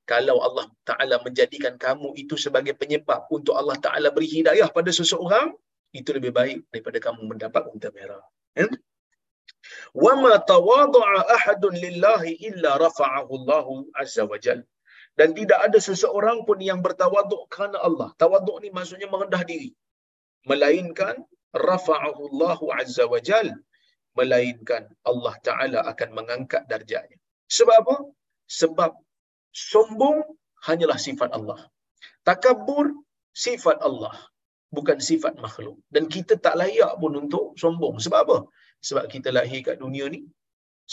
[0.06, 5.54] kalau Allah Ta'ala menjadikan kamu itu sebagai penyebab untuk Allah Ta'ala beri hidayah pada seseorang,
[5.94, 8.24] itu lebih baik daripada kamu mendapat unta merah.
[8.58, 8.66] Ya?
[9.94, 14.58] وَمَا تَوَاضَعَ أَحَدٌ لِلَّهِ إِلَّا رَفَعَهُ اللَّهُ عَزَّ وَجَلْ
[15.14, 18.08] Dan tidak ada seseorang pun yang bertawaduk kerana Allah.
[18.16, 19.70] Tawaduk ni maksudnya merendah diri.
[20.48, 21.20] Melainkan
[21.54, 23.54] رَفَعَهُ اللَّهُ عَزَّ وَجَلْ
[24.18, 27.16] Melainkan Allah Ta'ala akan mengangkat darjahnya.
[27.48, 27.96] Sebab apa?
[28.48, 28.92] Sebab
[29.57, 30.17] sombong
[30.67, 31.59] hanyalah sifat Allah.
[32.27, 32.85] Takabur
[33.43, 34.15] sifat Allah,
[34.75, 35.77] bukan sifat makhluk.
[35.93, 37.95] Dan kita tak layak pun untuk sombong.
[38.05, 38.37] Sebab apa?
[38.87, 40.21] Sebab kita lahir kat dunia ni,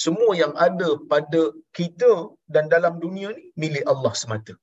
[0.05, 1.42] semua yang ada pada
[1.79, 2.11] kita
[2.55, 4.55] dan dalam dunia ni milik Allah semata.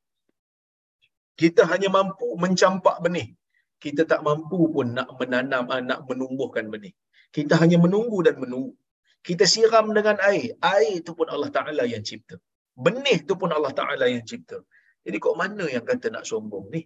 [1.42, 3.30] Kita hanya mampu mencampak benih.
[3.84, 6.94] Kita tak mampu pun nak menanam, nak menumbuhkan benih.
[7.36, 8.74] Kita hanya menunggu dan menunggu.
[9.28, 10.46] Kita siram dengan air.
[10.74, 12.38] Air itu pun Allah Ta'ala yang cipta.
[12.82, 14.58] Benih tu pun Allah Ta'ala yang cipta.
[15.06, 16.82] Jadi kok mana yang kata nak sombong ni?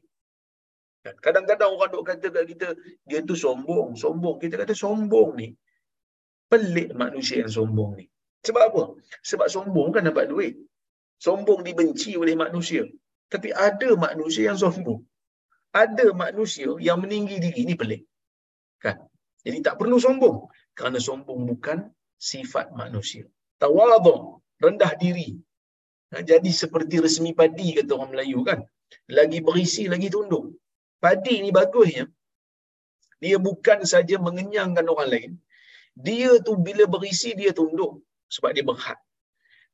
[1.04, 1.16] Kan?
[1.26, 2.68] Kadang-kadang orang duk kata kat kita,
[3.08, 4.36] dia tu sombong, sombong.
[4.44, 5.48] Kita kata sombong ni.
[6.52, 8.06] Pelik manusia yang sombong ni.
[8.46, 8.84] Sebab apa?
[9.24, 10.54] Sebab sombong kan dapat duit.
[11.22, 12.84] Sombong dibenci oleh manusia.
[13.32, 15.02] Tapi ada manusia yang sombong.
[15.72, 17.60] Ada manusia yang meninggi diri.
[17.64, 18.04] Ini pelik.
[18.84, 19.00] Kan?
[19.46, 20.50] Jadi tak perlu sombong.
[20.76, 21.88] Kerana sombong bukan
[22.20, 23.24] sifat manusia.
[23.62, 25.40] Tawadung, rendah diri,
[26.22, 28.60] jadi seperti resmi padi kata orang Melayu kan.
[29.18, 30.56] Lagi berisi, lagi tunduk.
[31.04, 32.06] Padi ni bagusnya.
[33.24, 35.32] Dia bukan saja mengenyangkan orang lain.
[35.96, 38.04] Dia tu bila berisi, dia tunduk.
[38.30, 39.00] Sebab dia berhad.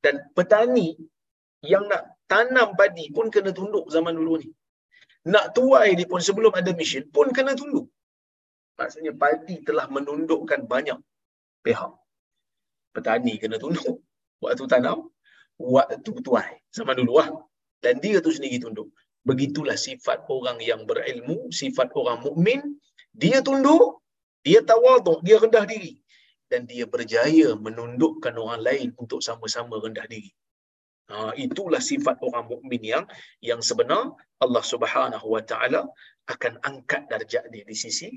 [0.04, 0.98] Dan petani
[1.62, 4.50] yang nak tanam padi pun kena tunduk zaman dulu ni.
[5.34, 7.86] Nak tuai dia pun sebelum ada mesin pun kena tunduk.
[8.80, 10.98] Maksudnya padi telah menundukkan banyak
[11.66, 11.94] pihak.
[12.96, 14.02] Petani kena tunduk.
[14.42, 15.06] Waktu tanam,
[15.60, 17.30] waktu tuai zaman dulu lah.
[17.82, 18.94] Dan dia tu sendiri tunduk.
[19.26, 22.78] Begitulah sifat orang yang berilmu, sifat orang mukmin,
[23.14, 24.02] dia tunduk,
[24.46, 26.02] dia tawaduk, dia rendah diri
[26.52, 30.36] dan dia berjaya menundukkan orang lain untuk sama-sama rendah diri.
[31.08, 33.04] Ha, itulah sifat orang mukmin yang
[33.40, 34.12] yang sebenar
[34.44, 35.88] Allah Subhanahu Wa Taala
[36.28, 38.12] akan angkat darjat dia di sisi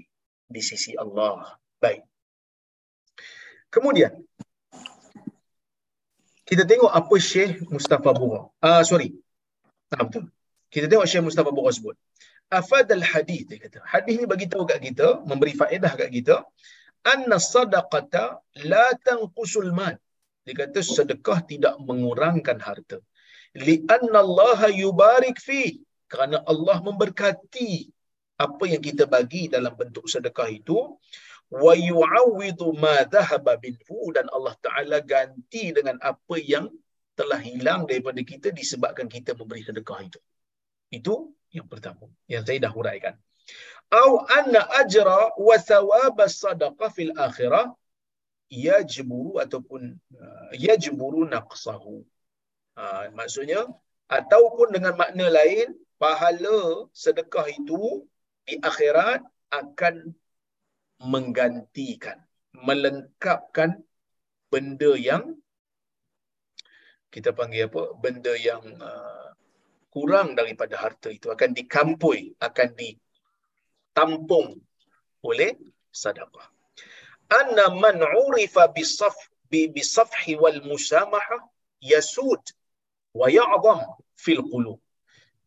[0.51, 1.59] di sisi Allah.
[1.79, 2.03] Baik.
[3.70, 4.14] Kemudian
[6.44, 8.48] kita tengok apa Syekh Mustafa Bura.
[8.61, 9.16] Ah sorry.
[9.88, 10.24] Tak ah, betul.
[10.68, 11.96] Kita tengok Syekh Mustafa Bura sebut.
[12.52, 13.80] Afad al-hadith dia kata.
[13.83, 16.44] Hadis ni bagi tahu kat kita, memberi faedah kat kita,
[17.09, 19.96] anna sadaqata la tanqusul mal.
[20.44, 23.00] Dia kata sedekah tidak mengurangkan harta.
[23.57, 25.80] Li anna Allah yubarik fi.
[26.04, 27.88] Kerana Allah memberkati
[28.37, 31.00] apa yang kita bagi dalam bentuk sedekah itu
[31.62, 36.67] wa yu'awwidu ma dhahaba minhu dan Allah Taala ganti dengan apa yang
[37.19, 40.21] telah hilang daripada kita disebabkan kita memberi sedekah itu.
[40.90, 41.14] Itu
[41.55, 43.14] Yang pertama, yang saya dah huraikan.
[43.95, 47.71] Au anna ajra wa thawab as-sadaqah fil akhirah
[48.51, 52.03] yajburu ataupun uh, yajburu naqsahu.
[52.75, 53.71] Uh, maksudnya
[54.11, 58.03] ataupun dengan makna lain pahala sedekah itu
[58.43, 59.23] di akhirat
[59.55, 60.11] akan
[61.02, 62.22] menggantikan
[62.54, 63.83] melengkapkan
[64.48, 65.35] benda yang
[67.11, 67.94] kita panggil apa?
[67.98, 69.30] Benda yang uh,
[69.90, 74.59] kurang daripada harta itu akan dikampui akan ditampung
[75.22, 75.54] oleh
[75.94, 76.50] sedekah.
[77.30, 79.14] Anna man urifa bisaf
[79.46, 81.46] bi bisafhi wal musamahah
[81.78, 82.42] yasud
[83.14, 83.80] wa ya'zam
[84.18, 84.84] fil qulub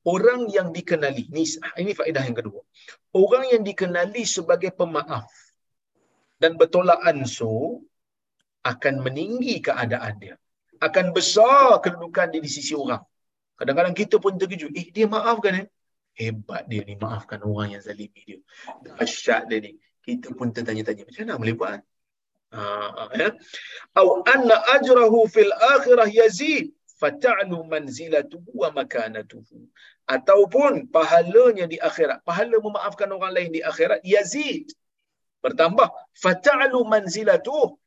[0.07, 1.43] orang yang dikenali ni
[1.83, 2.63] ini faedah yang kedua.
[3.11, 5.27] Orang yang dikenali sebagai pemaaf
[6.39, 7.83] dan bertolak ansur
[8.63, 10.35] akan meninggi keadaan dia.
[10.79, 13.01] Akan besar kedudukan dia di sisi orang.
[13.57, 15.67] Kadang-kadang kita pun terkejut eh dia maafkan eh?
[16.13, 18.39] Hebat dia ni maafkan orang yang zalimi dia.
[18.85, 19.71] Dahsyat dia ni.
[20.05, 21.81] Kita pun tertanya-tanya macam mana boleh buat?
[22.55, 22.63] Ha
[23.17, 23.29] ya.
[24.31, 29.67] Anna ajrahu fil akhirah yazid fata'lu manzilatuhu wa makanatuhu
[30.07, 32.23] ataupun pahalanya di akhirat.
[32.23, 34.71] Pahala memaafkan orang lain di akhirat yazid
[35.43, 37.77] bertambah fata'lu manzilatuhu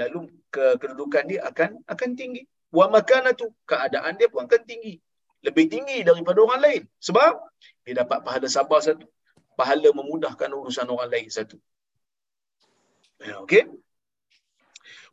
[0.00, 2.46] lalu ke kedudukan dia akan akan tinggi.
[2.70, 5.02] Wa makanatu keadaan dia pun akan tinggi.
[5.42, 6.82] Lebih tinggi daripada orang lain.
[7.02, 7.32] Sebab
[7.82, 9.06] dia dapat pahala sabar satu.
[9.56, 11.56] Pahala memudahkan urusan orang lain satu.
[13.24, 13.64] Ya, okey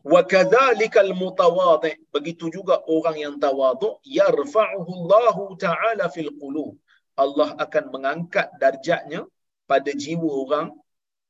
[0.03, 4.03] wa kadzalikal mutawadhi begitu juga orang yang tawadhu.
[4.03, 6.75] Yarfa'uhu Allah taala fil qulub.
[7.15, 9.23] Allah akan mengangkat darjatnya
[9.69, 10.67] pada jiwa orang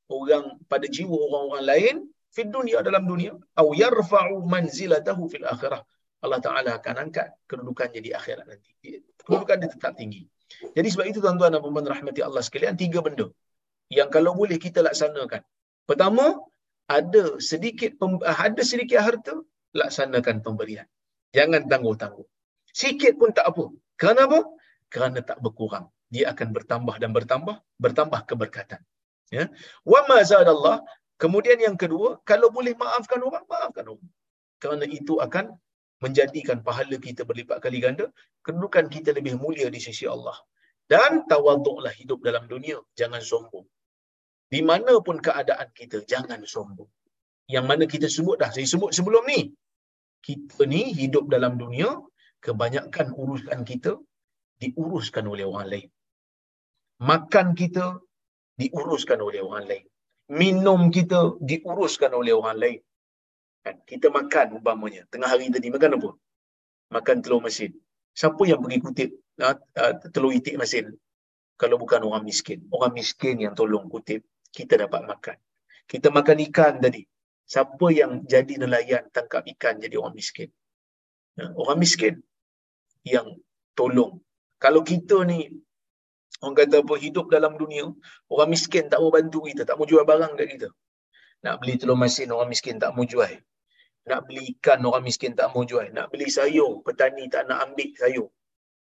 [0.09, 1.95] orang pada jiwa orang-orang lain
[2.33, 3.33] di dunia dalam dunia.
[3.53, 5.81] Atau yarfa'u manzilatahu fil akhirah.
[6.23, 8.71] Allah Taala akan angkat kedudukannya di akhirat nanti.
[9.27, 10.23] Kedudukan dia tetap tinggi.
[10.71, 13.27] Jadi sebab itu tuan-tuan dan puan rahmati Allah sekalian tiga benda
[13.91, 15.43] yang kalau boleh kita laksanakan.
[15.83, 16.39] Pertama
[16.87, 19.33] ada sedikit ada sedikit harta
[19.73, 20.87] laksanakan pemberian.
[21.33, 22.27] Jangan tangguh-tangguh.
[22.69, 23.65] Sikit pun tak apa.
[23.97, 24.45] Kenapa
[24.93, 25.89] kerana tak berkurang.
[26.13, 28.81] Dia akan bertambah dan bertambah bertambah keberkatan.
[29.33, 29.49] Ya?
[29.81, 30.85] Wa ma zadallah.
[31.17, 34.11] Kemudian yang kedua kalau boleh maafkan orang maafkan orang.
[34.61, 35.57] Kerana itu akan
[36.03, 38.11] menjadikan pahala kita berlipat kali ganda
[38.45, 40.37] kedudukan kita lebih mulia di sisi Allah.
[40.85, 42.77] Dan tawaduklah hidup dalam dunia.
[42.93, 43.65] Jangan sombong
[44.53, 46.91] di mana pun keadaan kita jangan sombong
[47.55, 49.41] yang mana kita sebut dah saya sebut sebelum ni
[50.27, 51.89] kita ni hidup dalam dunia
[52.45, 53.93] kebanyakan urusan kita
[54.61, 55.89] diuruskan oleh orang lain
[57.11, 57.85] makan kita
[58.59, 59.85] diuruskan oleh orang lain.
[60.31, 62.79] Minum kita diuruskan oleh orang lain.
[63.63, 63.75] Kan?
[63.83, 65.03] Kita makan umpamanya.
[65.11, 66.11] Tengah hari tadi makan apa?
[66.95, 67.71] Makan telur masin.
[68.13, 69.09] Siapa yang pergi kutip
[69.41, 70.93] uh, uh, telur itik masin?
[71.57, 72.65] Kalau bukan orang miskin.
[72.69, 74.21] Orang miskin yang tolong kutip.
[74.53, 75.37] Kita dapat makan.
[75.89, 77.01] Kita makan ikan tadi.
[77.43, 80.49] Siapa yang jadi nelayan tangkap ikan jadi orang miskin?
[81.41, 82.21] Uh, orang miskin
[83.03, 83.27] yang
[83.73, 84.21] tolong.
[84.61, 85.49] Kalau kita ni
[86.43, 87.87] Orang kata apa hidup dalam dunia,
[88.27, 90.69] orang miskin tak mau bantu kita, tak mau jual barang kat kita.
[91.47, 93.31] Nak beli telur masin orang miskin tak mau jual.
[94.11, 95.87] Nak beli ikan orang miskin tak mau jual.
[95.95, 98.27] Nak beli sayur, petani tak nak ambil sayur.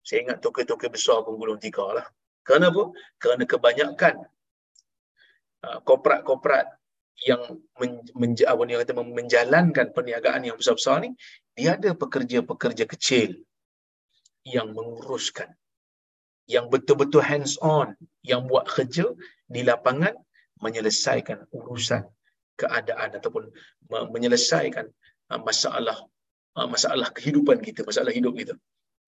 [0.04, 2.06] Saya ingat tokek-tokek besar pun gulung tikar lah.
[2.44, 2.92] Kerana apa?
[3.16, 4.14] Kerana kebanyakan
[5.62, 6.66] korporat-korporat
[7.26, 7.42] yang
[7.82, 11.10] men, menja, apa ni, kata, menjalankan perniagaan yang besar-besar ni,
[11.58, 13.42] dia ada pekerja-pekerja kecil
[14.46, 15.50] yang menguruskan
[16.48, 17.92] yang betul-betul hands on
[18.24, 19.12] yang buat kerja
[19.44, 20.16] di lapangan
[20.64, 22.08] menyelesaikan urusan
[22.56, 23.52] keadaan ataupun
[23.92, 24.88] menyelesaikan
[25.30, 25.94] uh, masalah
[26.56, 28.56] uh, masalah kehidupan kita masalah hidup kita.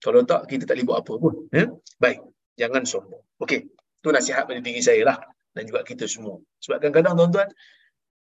[0.01, 1.65] Kalau tak kita tak boleh buat apa pun ya?
[1.97, 2.21] Baik
[2.55, 3.25] jangan sombong.
[3.41, 3.73] Okey
[4.05, 5.17] tu nasihat pada diri saya lah
[5.51, 7.49] dan juga kita semua sebab kadang-kadang tuan-tuan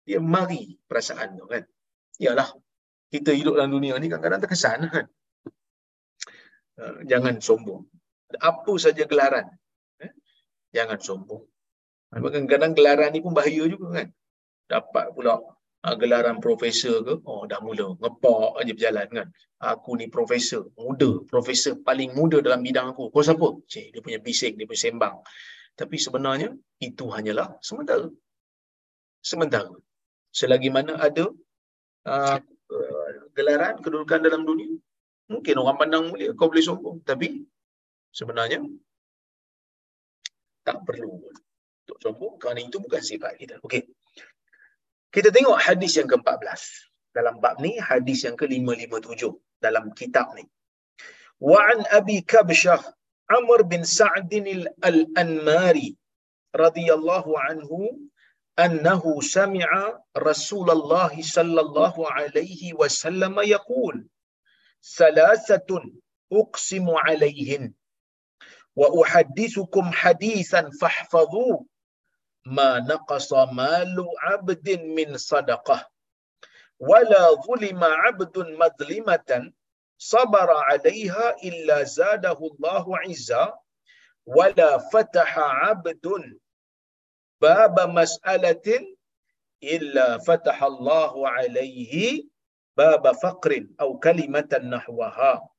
[0.05, 1.63] dia mari perasaan tu kan
[2.21, 2.49] yalah
[3.09, 5.05] kita hidup dalam dunia ni kadang-kadang terkesan kan
[6.79, 7.83] uh, jangan sombong
[8.39, 9.45] apa saja gelaran.
[10.01, 10.11] Eh?
[10.73, 11.43] Jangan sombong.
[12.11, 14.07] Kadang-kadang gelaran ni pun bahaya juga kan.
[14.65, 15.37] Dapat pula
[15.85, 19.27] uh, gelaran profesor ke, oh dah mula ngepak aja berjalan kan.
[19.61, 23.11] Aku ni profesor, muda, profesor paling muda dalam bidang aku.
[23.11, 23.47] Kau siapa?
[23.67, 25.15] Cik, dia punya bising, dia punya sembang.
[25.75, 28.07] Tapi sebenarnya itu hanyalah sementara.
[29.19, 29.71] Sementara.
[30.31, 31.31] Selagi mana ada
[32.07, 32.39] uh,
[33.35, 34.71] gelaran kedudukan dalam dunia,
[35.27, 37.03] mungkin orang pandang mulia kau boleh sombong.
[37.03, 37.43] Tapi
[38.15, 38.63] sebenarnya
[40.63, 41.19] tak perlu
[41.85, 43.55] untuk sombong kerana itu bukan sifat kita.
[43.61, 43.83] Okey.
[45.11, 46.91] Kita tengok hadis yang ke-14.
[47.15, 49.31] Dalam bab ni hadis yang ke-557
[49.63, 50.43] dalam kitab ni.
[51.39, 52.83] Wa an Abi Kabsyah
[53.29, 54.29] Amr bin Sa'd
[54.85, 55.97] al-Anmari
[56.53, 57.89] radhiyallahu anhu
[58.57, 64.05] annahu sami'a Rasulullah sallallahu alaihi wasallam yaqul
[64.85, 65.97] Salasatun
[66.29, 67.73] uqsimu alaihin
[68.77, 71.65] wa uhaddithukum hadithan fahfadhu
[72.45, 75.81] ma naqasa malu 'abdin min sadaqah
[76.77, 79.54] wala zulima 'abdun madlimatan sabara 'alayha
[79.97, 83.53] صبر عليها إلا زاده الله عزا
[84.25, 86.37] ولا فتح عبد
[87.41, 88.95] باب مسألة
[89.63, 92.23] إلا فتح الله عليه
[92.77, 95.49] باب فقر أو كلمة نحوها.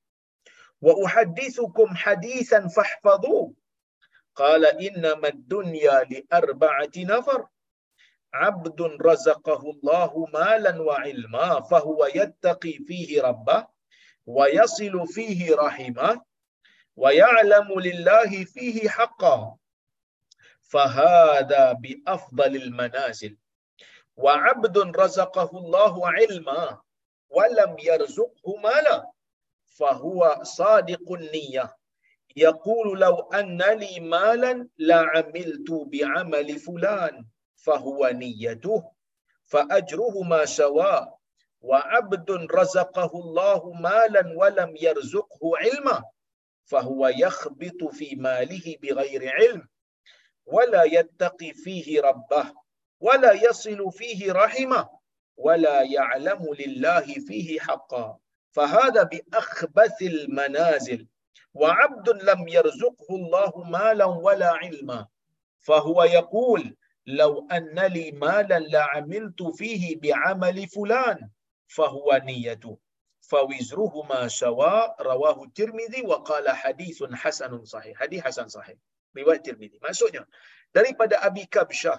[0.81, 3.55] وأحدثكم حديثا فاحفظوه.
[4.35, 7.49] قال إنما الدنيا لأربعة نفر.
[8.35, 13.76] عبد رزقه الله مالا وعلما فهو يتقي فيه ربه.
[14.27, 16.23] ويصل فيه رحمه
[16.97, 19.57] ويعلم لله فيه حقا.
[20.63, 23.37] فهذا بأفضل المنازل.
[24.17, 26.81] وعبد رزقه الله علما
[27.29, 29.11] ولم يرزقه مالا.
[29.65, 31.77] فهو صادق النية.
[32.37, 38.91] يقول لو أن لي مالا لعملت بعمل فلان فهو نيته.
[39.45, 41.16] فأجرهما سواء
[41.61, 46.05] وعبد رزقه الله مالا ولم يرزقه علما
[46.65, 49.69] فهو يخبط في ماله بغير علم
[50.47, 52.53] ولا يتقي فيه ربه
[53.01, 54.89] ولا يصل فيه رحمه
[55.37, 58.19] ولا يعلم لله فيه حقا.
[58.53, 61.07] فهذا بأخبث المنازل.
[61.55, 65.07] وعبد لم يرزقه الله مالا ولا علما.
[65.59, 66.77] فهو يقول
[67.07, 71.31] لو أن لي مالا لعملت فيه بعمل فلان.
[71.67, 72.79] fahuwa niyatu
[73.31, 77.95] fawizruhuma sawa rawahu tirmidhi wa qala hadithun hasanun sahih.
[77.99, 78.79] Hadis hasan sahih.
[79.17, 79.81] Riwayat Tirmizi.
[79.81, 80.23] maksudnya
[80.77, 81.97] daripada Abi Kabsyah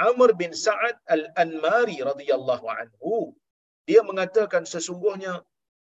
[0.00, 3.36] Amr bin Sa'ad al-Anmari radhiyallahu anhu
[3.88, 5.44] dia mengatakan sesungguhnya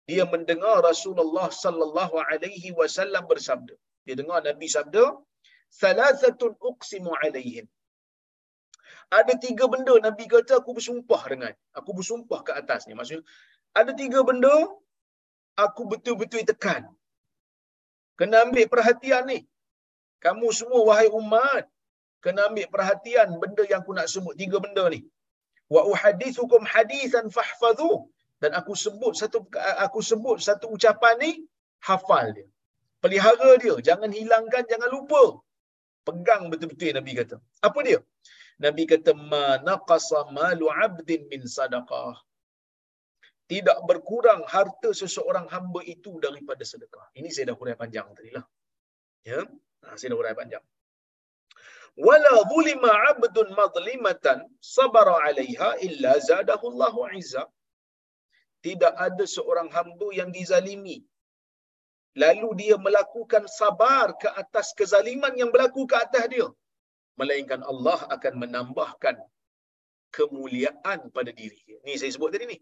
[0.10, 3.76] dia mendengar Rasulullah sallallahu alaihi wasallam bersabda.
[4.06, 5.06] Dia dengar Nabi sabda
[5.82, 7.66] thalathatun uqsimu alaihim.
[9.18, 11.54] Ada tiga benda Nabi kata aku bersumpah dengan.
[11.80, 12.94] Aku bersumpah ke atasnya.
[12.98, 13.26] Maksudnya
[13.80, 14.54] ada tiga benda
[15.66, 16.84] aku betul-betul tekan.
[18.20, 19.40] Kena ambil perhatian ni.
[20.26, 21.64] Kamu semua wahai umat,
[22.24, 25.02] kena ambil perhatian benda yang aku nak sebut tiga benda ni.
[25.74, 27.90] Wa uhadithukum hadisan fahfadhu
[28.44, 29.40] dan aku sebut satu
[29.86, 31.32] aku sebut satu ucapan ni
[31.88, 32.48] hafal dia.
[33.04, 35.24] Pelihara dia, jangan hilangkan, jangan lupa.
[36.08, 37.38] Pegang betul-betul Nabi kata.
[37.68, 38.00] Apa dia?
[38.66, 42.16] Nabi kata ma naqasa malu 'abdin min sadaqah.
[43.52, 47.08] Tidak berkurang harta seseorang hamba itu daripada sedekah.
[47.20, 48.46] Ini saya dah hurai panjang tadi lah.
[49.30, 49.42] Ya,
[49.84, 50.64] ha, saya dah hurai panjang.
[52.08, 54.46] Wala zulima 'abdun madlimatan
[54.76, 57.44] sabara 'alaiha illa zadahu Allahu 'izza.
[58.66, 61.00] Tidak ada seorang hamba yang dizalimi
[62.24, 66.48] lalu dia melakukan sabar ke atas kezaliman yang berlaku ke atas dia
[67.20, 69.16] melainkan Allah akan menambahkan
[70.18, 71.60] kemuliaan pada diri.
[71.86, 72.58] Ni saya sebut tadi ni.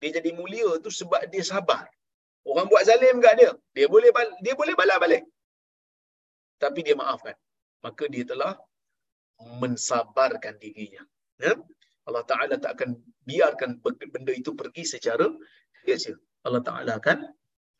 [0.00, 1.84] Dia jadi mulia tu sebab dia sabar.
[2.48, 4.10] Orang buat zalim kat dia, dia boleh
[4.44, 5.22] dia boleh balas balik.
[6.62, 7.36] Tapi dia maafkan.
[7.84, 8.54] Maka dia telah
[9.62, 11.02] mensabarkan dirinya.
[11.38, 11.54] Ya?
[12.08, 12.90] Allah Taala tak akan
[13.28, 13.70] biarkan
[14.14, 15.26] benda itu pergi secara
[15.84, 16.16] sia-sia.
[16.46, 17.18] Allah Taala akan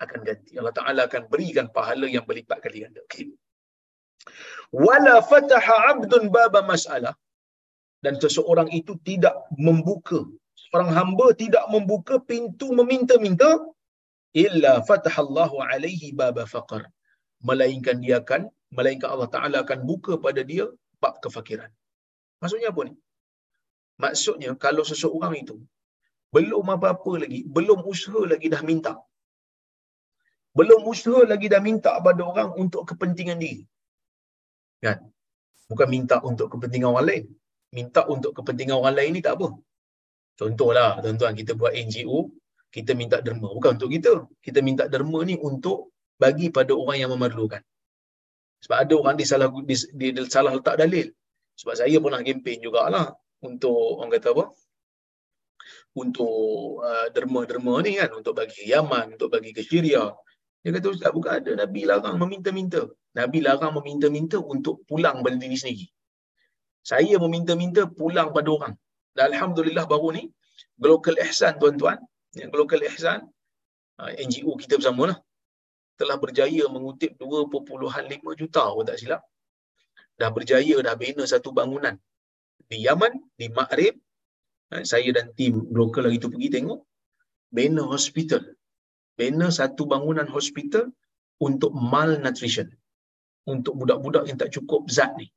[0.04, 0.52] akan ganti.
[0.60, 3.00] Allah Taala akan berikan pahala yang berlipat kali ganda.
[3.08, 3.34] Okey.
[4.86, 7.14] Wala fataha 'abdun baba mas'alah
[8.04, 9.34] dan seseorang itu tidak
[9.66, 10.20] membuka
[10.62, 13.50] seorang hamba tidak membuka pintu meminta-minta
[14.44, 16.82] illa fatahallahu alaihi baba faqr
[17.48, 18.42] melainkan dia akan
[18.76, 20.64] melainkan Allah Taala akan buka pada dia
[21.02, 21.70] bab kefakiran.
[22.42, 22.94] Maksudnya apa ni?
[24.02, 25.56] Maksudnya kalau seseorang itu
[26.34, 28.92] belum apa-apa lagi, belum usaha lagi dah minta.
[30.58, 33.64] Belum usaha lagi dah minta pada orang untuk kepentingan diri.
[34.84, 34.98] Kan?
[35.68, 37.24] Bukan minta untuk kepentingan orang lain.
[37.74, 39.48] Minta untuk kepentingan orang lain ni tak apa.
[40.38, 42.30] Contohlah, tuan-tuan, kita buat NGO,
[42.70, 43.48] kita minta derma.
[43.50, 44.12] Bukan untuk kita.
[44.38, 47.62] Kita minta derma ni untuk bagi pada orang yang memerlukan.
[48.64, 51.06] Sebab ada orang dia salah, dia, dia salah letak dalil.
[51.58, 53.06] Sebab saya pernah kempen jugalah
[53.42, 54.44] untuk, orang kata apa,
[55.94, 60.10] untuk uh, derma-derma ni kan, untuk bagi Yaman, untuk bagi ke Syria.
[60.62, 62.82] Dia kata, Ustaz, bukan ada Nabi larang meminta-minta.
[63.16, 65.86] Nabi larang meminta-minta untuk pulang pada diri sendiri.
[66.84, 68.74] Saya meminta-minta pulang pada orang.
[69.16, 70.24] Dan Alhamdulillah baru ni,
[70.78, 71.98] Global Ihsan tuan-tuan,
[72.38, 73.26] yang Global Ihsan,
[73.98, 75.18] NGO kita bersama lah.
[75.98, 79.26] telah berjaya mengutip 2.5 juta pun tak silap.
[80.14, 81.98] Dah berjaya dah bina satu bangunan
[82.70, 83.98] di Yaman, di Maghrib.
[84.70, 86.80] Ha, saya dan tim broker lagi tu pergi tengok.
[87.50, 88.46] Bina hospital.
[89.18, 90.94] Bina satu bangunan hospital
[91.42, 92.70] untuk malnutrition.
[93.48, 95.32] Untuk budak-budak yang tak cukup zat ni.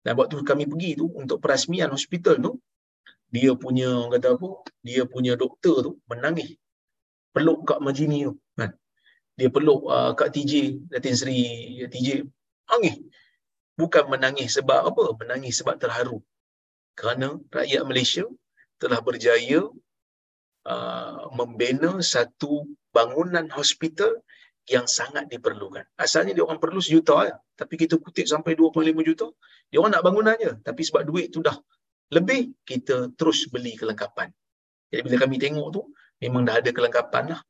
[0.00, 2.52] Dan waktu kami pergi tu, untuk perasmian hospital tu,
[3.28, 4.48] dia punya, kata apa,
[4.80, 6.56] dia punya doktor tu menangis.
[7.34, 8.34] Peluk Kak Majini tu.
[8.56, 8.72] Kan?
[9.36, 11.42] Dia peluk uh, Kak TJ, Datin Seri
[11.92, 12.24] TJ.
[12.70, 12.96] Nangis.
[13.76, 15.04] Bukan menangis sebab apa?
[15.20, 16.24] Menangis sebab terharu.
[16.96, 18.24] Kerana rakyat Malaysia
[18.80, 19.68] telah berjaya
[20.64, 22.64] uh, membina satu
[22.96, 24.16] bangunan hospital
[24.66, 25.86] yang sangat diperlukan.
[25.94, 27.34] Asalnya dia orang perlu sejuta ya.
[27.54, 29.30] Tapi kita kutip sampai 2.5 juta.
[29.70, 30.52] Dia orang nak bangunan je.
[30.62, 31.54] Tapi sebab duit tu dah
[32.10, 34.30] lebih, kita terus beli kelengkapan.
[34.90, 35.82] Jadi bila kami tengok tu,
[36.22, 37.40] memang dah ada kelengkapan lah.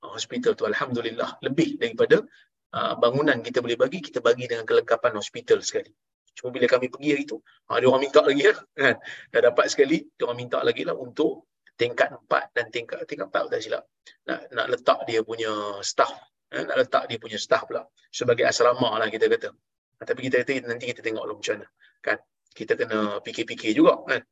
[0.00, 2.24] Hospital tu Alhamdulillah lebih daripada
[2.72, 5.92] uh, bangunan kita boleh bagi, kita bagi dengan kelengkapan hospital sekali.
[6.32, 7.36] Cuma bila kami pergi hari tu,
[7.68, 8.58] ha, dia orang minta lagi lah.
[8.72, 8.96] Kan?
[9.28, 13.52] Dah dapat sekali, dia orang minta lagi lah untuk tingkat empat dan tingkat tingkat empat
[13.52, 13.84] tak silap.
[14.24, 15.52] Nak, nak letak dia punya
[15.84, 16.12] staff
[16.50, 19.54] eh, nak letak dia punya staff pula sebagai asrama lah kita kata.
[20.00, 21.68] Tapi kita kata nanti kita tengok lah macam mana.
[22.00, 22.18] Kan?
[22.50, 24.22] Kita kena fikir-fikir juga kan.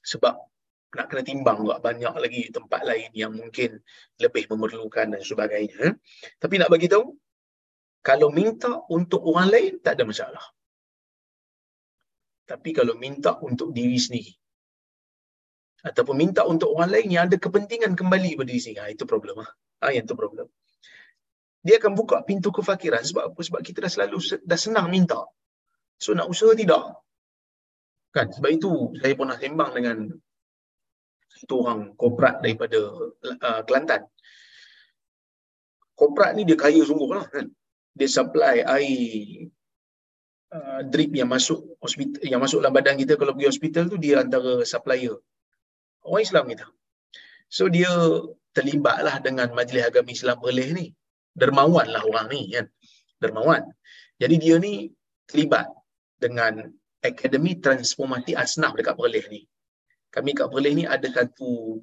[0.00, 0.34] Sebab
[0.90, 3.78] nak kena timbang juga banyak lagi tempat lain yang mungkin
[4.18, 5.76] lebih memerlukan dan sebagainya.
[5.86, 5.94] Eh.
[6.42, 7.14] Tapi nak bagi tahu
[8.00, 10.42] kalau minta untuk orang lain tak ada masalah.
[12.48, 14.34] Tapi kalau minta untuk diri sendiri
[15.80, 19.40] ataupun minta untuk orang lain yang ada kepentingan kembali pada diri sendiri, ha, itu problem
[19.40, 19.50] ah.
[19.80, 20.44] Ha, yang tu problem
[21.60, 23.04] dia akan buka pintu kefakiran.
[23.04, 23.40] Sebab apa?
[23.40, 25.20] Sebab kita dah selalu dah senang minta.
[26.00, 26.96] So nak usaha tidak.
[28.16, 28.32] Kan?
[28.32, 29.96] Sebab itu saya pernah sembang dengan
[31.30, 32.80] satu orang korporat daripada
[33.20, 34.08] uh, Kelantan.
[35.94, 37.46] Korporat ni dia kaya sungguh lah kan?
[37.92, 39.52] Dia supply air
[40.56, 43.20] uh, drip yang masuk hospital yang masuk dalam badan kita.
[43.20, 45.20] Kalau pergi hospital tu dia antara supplier.
[46.00, 46.66] Orang Islam kita.
[47.52, 47.92] So dia
[48.56, 50.86] terlibatlah dengan majlis agama Islam Perlis ni
[51.36, 52.66] dermawan lah orang ni kan?
[53.22, 53.62] Dermawan.
[54.20, 54.88] Jadi dia ni
[55.28, 55.68] terlibat
[56.20, 56.68] dengan
[57.00, 59.48] Akademi Transformasi Asnaf dekat Perlis ni.
[60.12, 61.80] Kami kat Perlis ni ada satu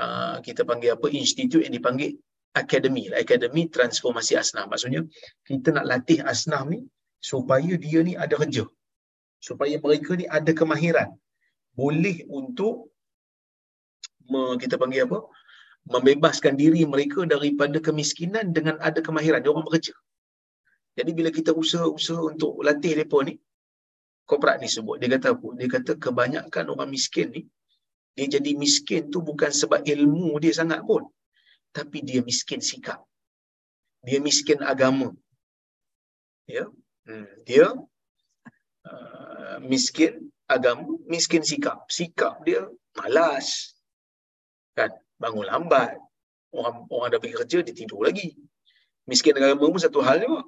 [0.00, 2.16] uh, kita panggil apa institut yang dipanggil
[2.56, 4.66] Akademi lah Akademi Transformasi Asnaf.
[4.72, 5.04] Maksudnya
[5.44, 6.82] kita nak latih asnaf ni
[7.20, 8.64] supaya dia ni ada kerja.
[9.40, 11.08] Supaya mereka ni ada kemahiran.
[11.76, 12.90] Boleh untuk
[14.30, 15.26] kita panggil apa
[15.88, 19.94] membebaskan diri mereka daripada kemiskinan dengan ada kemahiran dia orang bekerja.
[20.98, 23.40] Jadi bila kita usaha-usaha untuk latih depa ni
[24.28, 25.48] korporat ni sebut dia kata apa?
[25.58, 27.42] Dia kata kebanyakan orang miskin ni
[28.14, 31.06] dia jadi miskin tu bukan sebab ilmu dia sangat pun
[31.70, 33.00] tapi dia miskin sikap.
[34.02, 35.14] Dia miskin agama.
[36.50, 36.66] Ya.
[37.06, 37.30] Hmm.
[37.46, 37.70] Dia
[38.86, 41.86] uh, miskin agama, miskin sikap.
[41.86, 42.66] Sikap dia
[42.98, 43.76] malas.
[44.74, 44.90] Kan?
[45.22, 46.00] Bangun lambat.
[46.50, 48.34] Orang orang dah pergi kerja, dia tidur lagi.
[49.06, 50.40] Miskin agama pun satu hal juga.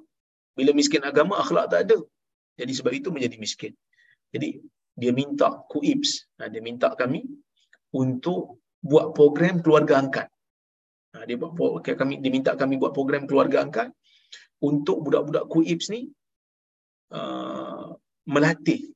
[0.57, 1.97] Bila miskin agama, akhlak tak ada.
[2.59, 3.73] Jadi sebab itu menjadi miskin.
[4.33, 4.49] Jadi
[4.93, 6.27] dia minta kuibs.
[6.37, 7.21] Ha, dia minta kami
[7.93, 10.27] untuk buat program keluarga angkat.
[11.13, 13.89] Ha, dia buat kami dia minta kami buat program keluarga angkat
[14.59, 16.11] untuk budak-budak kuibs ni
[17.15, 17.95] uh,
[18.27, 18.91] melatih.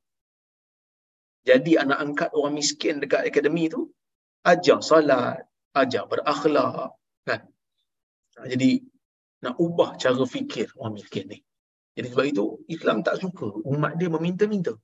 [1.48, 3.88] Jadi anak angkat orang miskin dekat akademi tu
[4.44, 5.47] ajar salat,
[5.84, 6.94] ajar berakhlak
[7.28, 7.40] kan?
[8.52, 8.70] Jadi
[9.44, 11.38] nak ubah cara fikir orang miskin ni.
[11.98, 13.46] Jadi sebab itu Islam tak suka.
[13.66, 14.74] Umat dia meminta-minta.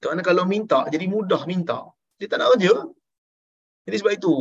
[0.00, 1.88] Kerana kalau minta jadi mudah minta.
[2.20, 2.72] Dia tak nak kerja.
[3.88, 4.34] Jadi sebab itu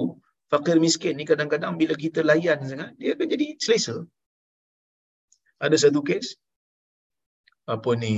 [0.51, 3.95] fakir miskin ni kadang-kadang bila kita layan sangat dia akan jadi selesa.
[5.63, 6.35] Ada satu kes
[7.69, 8.15] apa ni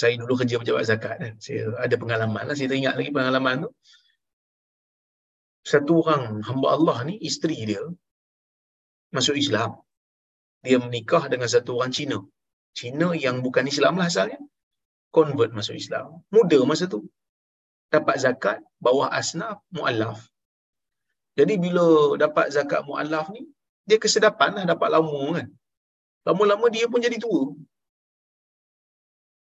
[0.00, 1.34] saya dulu kerja pejabat zakat kan.
[1.40, 2.54] Saya ada pengalaman lah.
[2.56, 3.70] Saya teringat lagi pengalaman tu
[5.66, 7.84] satu orang hamba Allah ni isteri dia
[9.16, 9.70] masuk Islam.
[10.66, 12.18] Dia menikah dengan satu orang Cina.
[12.78, 14.38] Cina yang bukan Islam lah asalnya.
[15.10, 16.22] Convert masuk Islam.
[16.34, 17.00] Muda masa tu.
[17.90, 20.18] Dapat zakat bawah asnaf mu'allaf.
[21.38, 23.42] Jadi bila dapat zakat mu'allaf ni,
[23.88, 25.48] dia kesedapan lah dapat lama kan.
[26.28, 27.42] Lama-lama dia pun jadi tua.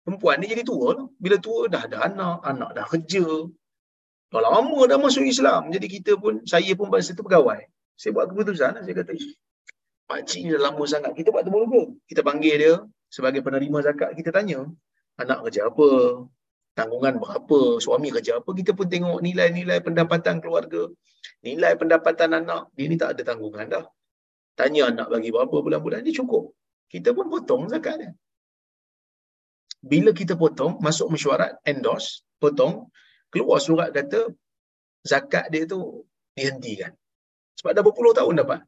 [0.04, 1.06] Perempuan ni jadi tua lah.
[1.20, 3.26] Bila tua dah ada anak, anak dah kerja,
[4.30, 5.74] Dah lama dah masuk Islam.
[5.74, 7.66] Jadi kita pun, saya pun masa tu pegawai.
[7.98, 9.12] Saya buat keputusan, saya kata,
[10.06, 11.12] pakcik ni dah lama sangat.
[11.18, 11.82] Kita buat temu lupa.
[12.06, 12.74] Kita panggil dia
[13.10, 14.14] sebagai penerima zakat.
[14.14, 14.62] Kita tanya,
[15.18, 15.88] anak kerja apa?
[16.78, 17.82] Tanggungan berapa?
[17.82, 18.50] Suami kerja apa?
[18.54, 20.86] Kita pun tengok nilai-nilai pendapatan keluarga.
[21.42, 22.70] Nilai pendapatan anak.
[22.78, 23.84] Dia ni tak ada tanggungan dah.
[24.54, 26.54] Tanya anak bagi berapa bulan-bulan ni cukup.
[26.86, 28.10] Kita pun potong zakat dia.
[29.80, 32.92] Bila kita potong, masuk mesyuarat, endorse, potong,
[33.32, 34.20] keluar surat kata
[35.10, 35.80] zakat dia tu
[36.36, 36.92] dihentikan.
[37.58, 38.60] Sebab dah berpuluh tahun dapat.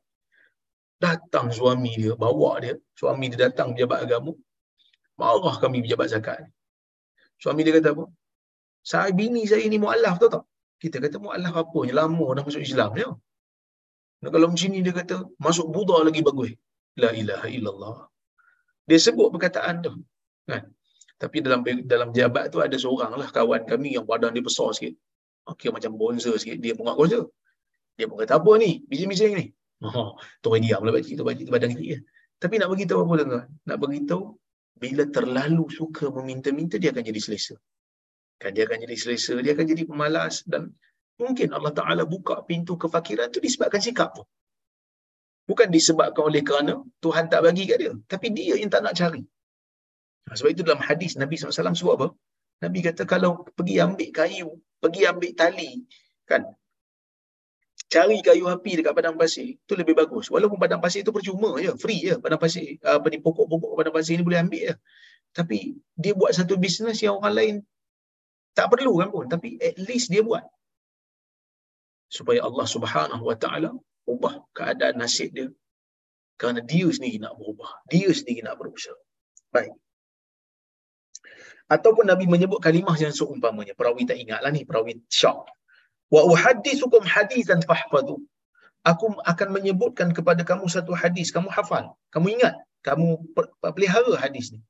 [1.02, 2.74] Datang suami dia, bawa dia.
[3.00, 4.32] Suami dia datang pejabat agama.
[5.20, 6.50] Marah kami pejabat zakat ni.
[7.42, 8.04] Suami dia kata apa?
[8.90, 10.44] Saya bini saya ni mu'alaf tahu tak?
[10.82, 11.80] Kita kata mu'alaf apa?
[11.98, 13.10] Lama dah masuk Islam dia.
[14.22, 16.50] Nah, kalau macam ni dia kata, masuk Buddha lagi bagus.
[17.02, 17.96] La ilaha illallah.
[18.88, 19.92] Dia sebut perkataan tu.
[20.50, 20.62] Kan?
[21.22, 24.98] Tapi dalam dalam jabat tu ada seorang lah kawan kami yang badan dia besar sikit.
[25.54, 26.58] Okey macam bonzer sikit.
[26.58, 27.22] Dia pun kuasa.
[27.94, 28.82] Dia pun kata apa ni?
[28.90, 29.46] Bising-bising ni.
[29.86, 31.98] Oh, tu dia diam lah pakcik tu, pakcik tu badan sikit je.
[32.42, 33.46] Tapi nak beritahu apa tuan-tuan?
[33.70, 34.22] Nak beritahu
[34.82, 37.54] bila terlalu suka meminta-minta dia akan jadi selesa.
[38.42, 40.74] Kan dia akan jadi selesa, dia akan jadi pemalas dan
[41.22, 44.26] mungkin Allah Taala buka pintu kefakiran tu disebabkan sikap tu.
[45.46, 49.22] Bukan disebabkan oleh kerana Tuhan tak bagi kat dia, tapi dia yang tak nak cari.
[50.30, 52.08] Sebab itu dalam hadis Nabi SAW sebut apa?
[52.62, 54.48] Nabi kata kalau pergi ambil kayu,
[54.78, 55.82] pergi ambil tali,
[56.30, 56.46] kan?
[57.90, 60.30] Cari kayu api dekat padang pasir, itu lebih bagus.
[60.32, 62.16] Walaupun padang pasir itu percuma je, free je.
[62.22, 64.74] Padang pasir, apa ni, pokok-pokok padang pasir ni boleh ambil je.
[65.36, 67.54] Tapi dia buat satu bisnes yang orang lain
[68.56, 69.28] tak perlu kan pun.
[69.28, 70.40] Tapi at least dia buat.
[72.08, 73.76] Supaya Allah subhanahu wa ta'ala
[74.08, 75.52] ubah keadaan nasib dia.
[76.40, 77.84] Kerana dia sendiri nak berubah.
[77.92, 78.96] Dia sendiri nak berusaha.
[79.52, 79.76] Baik
[81.74, 83.72] ataupun Nabi menyebut kalimah yang seumpamanya.
[83.78, 85.48] Perawi tak ingatlah ni, perawi syak.
[86.14, 88.16] Wa uhaddithukum hadisan fahfadhu.
[88.90, 93.08] Aku akan menyebutkan kepada kamu satu hadis, kamu hafal, kamu ingat, kamu
[93.74, 94.60] pelihara hadis ni.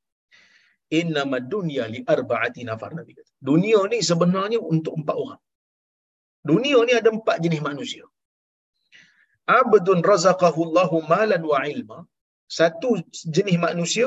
[1.01, 3.33] Innama dunya li arba'ati nafar Nabi kata.
[3.51, 5.41] Dunia ni sebenarnya untuk empat orang.
[6.51, 8.05] Dunia ni ada empat jenis manusia.
[9.49, 11.99] Abdun razaqahu Allahu malan wa ilma
[12.59, 12.89] satu
[13.37, 14.07] jenis manusia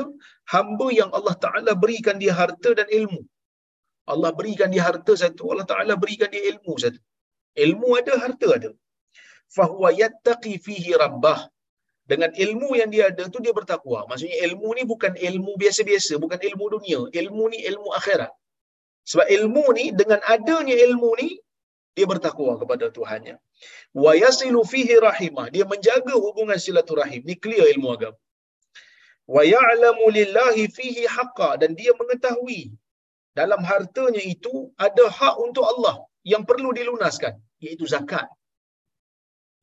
[0.54, 3.20] hamba yang Allah Taala berikan dia harta dan ilmu.
[4.12, 7.00] Allah berikan dia harta satu Allah Taala berikan dia ilmu satu.
[7.66, 8.70] Ilmu ada harta ada.
[9.56, 11.40] Fahuwa yattaqi fihi rabbah.
[12.10, 14.00] Dengan ilmu yang dia ada tu dia bertakwa.
[14.08, 17.00] Maksudnya ilmu ni bukan ilmu biasa-biasa bukan ilmu dunia.
[17.20, 18.30] Ilmu ni ilmu akhirat.
[19.10, 21.28] Sebab ilmu ni dengan adanya ilmu ni
[21.98, 23.34] dia bertakwa kepada Tuhannya.
[24.04, 25.46] Wa yasilu fihi rahimah.
[25.54, 27.26] Dia menjaga hubungan silaturahim.
[27.28, 28.18] Ni clear ilmu agama
[29.34, 31.50] wa ya'lamu lillahi fihi haqqa.
[31.60, 32.62] Dan dia mengetahui
[33.38, 35.96] dalam hartanya itu ada hak untuk Allah
[36.32, 38.26] yang perlu dilunaskan iaitu zakat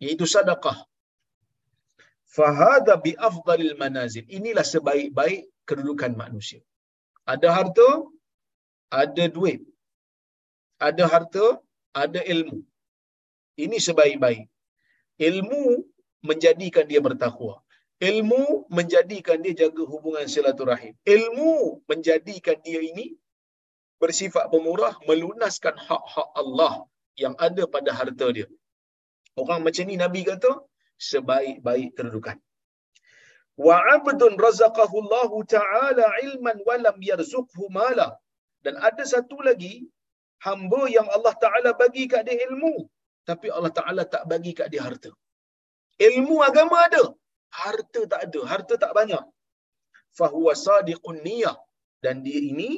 [0.04, 0.78] iaitu sedekah.
[2.36, 4.26] Fahada bi afdalil manazil.
[4.38, 6.62] Inilah sebaik-baik kedudukan manusia.
[7.34, 7.90] Ada harta
[9.02, 9.62] ada duit.
[10.88, 11.46] Ada harta
[12.04, 12.60] ada ilmu.
[13.64, 14.44] Ini sebaik-baik.
[15.30, 15.64] Ilmu
[16.30, 17.63] menjadikan dia bertakwa
[18.10, 18.44] Ilmu
[18.78, 20.94] menjadikan dia jaga hubungan silaturahim.
[21.16, 21.54] Ilmu
[21.92, 23.06] menjadikan dia ini
[24.04, 26.74] bersifat pemurah, melunaskan hak-hak Allah
[27.24, 28.48] yang ada pada harta dia.
[29.42, 30.52] Orang macam ni Nabi kata,
[31.10, 32.38] sebaik-baik kedudukan.
[33.66, 38.08] Wa abdun razaqahu Allah Ta'ala ilman walam yarzuqhu mala.
[38.66, 39.76] Dan ada satu lagi,
[40.46, 42.76] hamba yang Allah Ta'ala bagi kat dia ilmu.
[43.30, 45.12] Tapi Allah Ta'ala tak bagi kat dia harta.
[46.10, 47.04] Ilmu agama ada,
[47.60, 49.24] harta tak ada, harta tak banyak.
[50.18, 51.58] Fahuwa sadiqun niyah.
[52.04, 52.72] Dan dia ini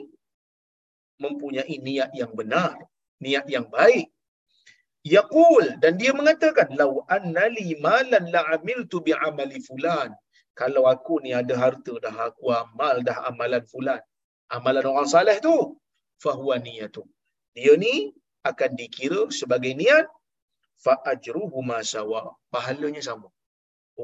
[1.23, 2.76] mempunyai niat yang benar,
[3.23, 4.07] niat yang baik.
[5.05, 10.09] Yaqul dan dia mengatakan lau annali malan la amiltu bi amali fulan.
[10.59, 14.01] Kalau aku ni ada harta dah aku amal dah amalan fulan.
[14.55, 15.55] Amalan orang saleh tu
[16.23, 17.03] fahuwa niyatu.
[17.55, 17.95] Dia ni
[18.49, 20.05] akan dikira sebagai niat
[20.84, 22.21] fa ajruhu ma sawa.
[22.53, 23.30] Pahalanya sama.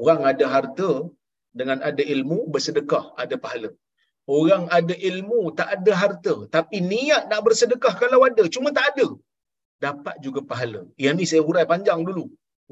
[0.00, 0.90] Orang ada harta
[1.60, 3.70] dengan ada ilmu bersedekah ada pahala.
[4.38, 9.06] Orang ada ilmu tak ada harta tapi niat nak bersedekah kalau ada cuma tak ada
[9.86, 10.80] dapat juga pahala.
[11.04, 12.24] Yang ni saya hurai panjang dulu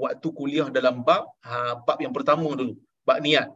[0.02, 1.56] waktu kuliah dalam bab ha,
[1.86, 2.74] bab yang pertama dulu
[3.08, 3.48] bab niat.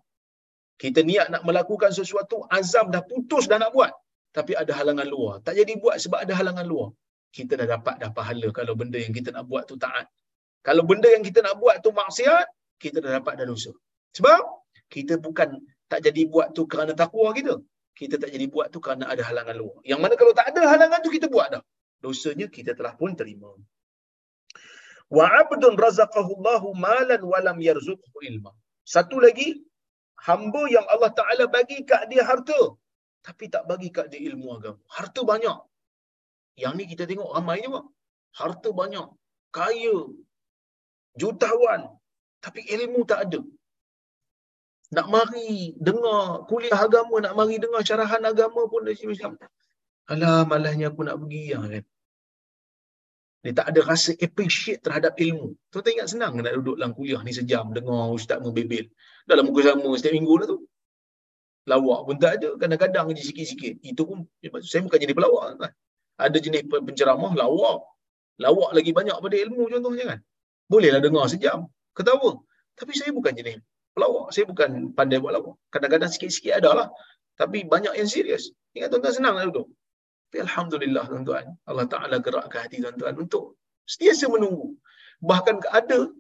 [0.82, 3.92] Kita niat nak melakukan sesuatu azam dah putus dah nak buat
[4.36, 5.34] tapi ada halangan luar.
[5.46, 6.88] Tak jadi buat sebab ada halangan luar.
[7.36, 10.06] Kita dah dapat dah pahala kalau benda yang kita nak buat tu taat.
[10.66, 12.46] Kalau benda yang kita nak buat tu maksiat,
[12.82, 13.70] kita dah dapat dah dosa.
[14.16, 14.40] Sebab
[14.94, 15.48] kita bukan
[15.90, 17.54] tak jadi buat tu kerana takwa kita.
[17.94, 19.78] Kita tak jadi buat tu kerana ada halangan luar.
[19.90, 21.62] Yang mana kalau tak ada halangan tu kita buat dah.
[22.02, 23.50] Dosanya kita telah pun terima.
[25.16, 28.50] Wa abdun razaqahu Allahu malan wa lam yarzuqhu ilma.
[28.94, 29.48] Satu lagi
[30.26, 32.60] hamba yang Allah Taala bagi kat dia harta
[33.24, 34.80] tapi tak bagi kat dia ilmu agama.
[34.96, 35.58] Harta banyak.
[36.62, 37.80] Yang ni kita tengok ramai juga.
[38.40, 39.08] Harta banyak.
[39.56, 39.96] Kaya.
[41.20, 41.82] Jutawan
[42.44, 43.40] tapi ilmu tak ada.
[44.94, 49.32] nak mari dengar kuliah agama, nak mari dengar syarahan agama pun dia macam
[50.12, 51.84] alah malahnya aku nak pergi ya, kan.
[53.44, 55.52] Dia tak ada rasa appreciate terhadap ilmu.
[55.68, 58.88] Tu tak ingat senang nak duduk dalam kuliah ni sejam dengar ustaz membebel.
[59.28, 60.58] Dalam muka sama setiap minggu lah tu.
[61.68, 62.56] Lawak pun tak ada.
[62.56, 63.84] Kadang-kadang je sikit-sikit.
[63.84, 64.24] Itu pun,
[64.64, 65.60] saya bukan jadi pelawak.
[65.60, 65.72] Kan?
[66.16, 67.84] Ada jenis penceramah lawak.
[68.40, 70.20] Lawak lagi banyak pada ilmu contohnya kan.
[70.64, 71.68] Bolehlah dengar sejam.
[71.96, 72.30] Ketawa.
[72.78, 73.62] Tapi saya bukan jenis
[73.94, 74.26] pelawak.
[74.34, 75.54] Saya bukan pandai buat lawak.
[75.70, 76.88] Kadang-kadang sikit-sikit ada lah.
[77.40, 78.50] Tapi banyak yang serius.
[78.74, 79.70] Ingat tuan-tuan senang lah duduk.
[80.28, 81.46] Tapi Alhamdulillah tuan-tuan.
[81.70, 83.54] Allah Ta'ala gerakkan hati tuan-tuan untuk
[83.86, 84.74] setiasa menunggu.
[85.22, 86.10] Bahkan ada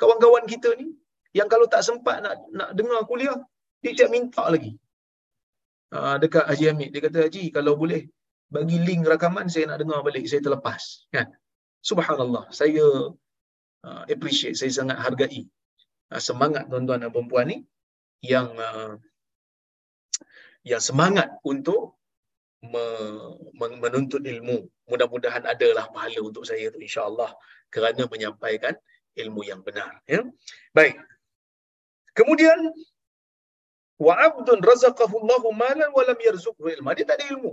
[0.00, 0.94] kawan-kawan kita ni
[1.38, 3.36] yang kalau tak sempat nak nak dengar kuliah,
[3.82, 4.72] dia tak minta lagi.
[5.92, 8.02] Ha, dekat Haji Hamid, dia kata, Haji kalau boleh
[8.54, 10.82] bagi link rakaman saya nak dengar balik, saya terlepas.
[11.14, 11.26] Kan?
[11.82, 12.86] Subhanallah, saya
[13.86, 15.46] uh, appreciate, saya sangat hargai
[16.12, 17.58] uh, semangat tuan-tuan dan perempuan ni
[18.20, 18.98] yang uh,
[20.66, 21.94] yang semangat untuk
[22.60, 23.38] me-
[23.84, 24.66] menuntut ilmu.
[24.90, 27.30] Mudah-mudahan adalah pahala untuk saya tu insya-Allah
[27.70, 28.74] kerana menyampaikan
[29.14, 30.26] ilmu yang benar ya.
[30.74, 30.98] Baik.
[32.18, 32.58] Kemudian
[34.06, 36.92] wa abdun razaqahu Allahu malan wa lam yarzuqhu ilma.
[36.98, 37.52] Dia tak ada ilmu.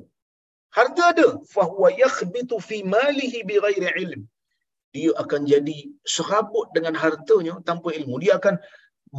[0.73, 4.21] Harta ada, fa huwa yakhbitu fi malihi bighairi ilm.
[4.94, 5.78] Dia akan jadi
[6.16, 8.16] serabut dengan hartanya tanpa ilmu.
[8.24, 8.56] Dia akan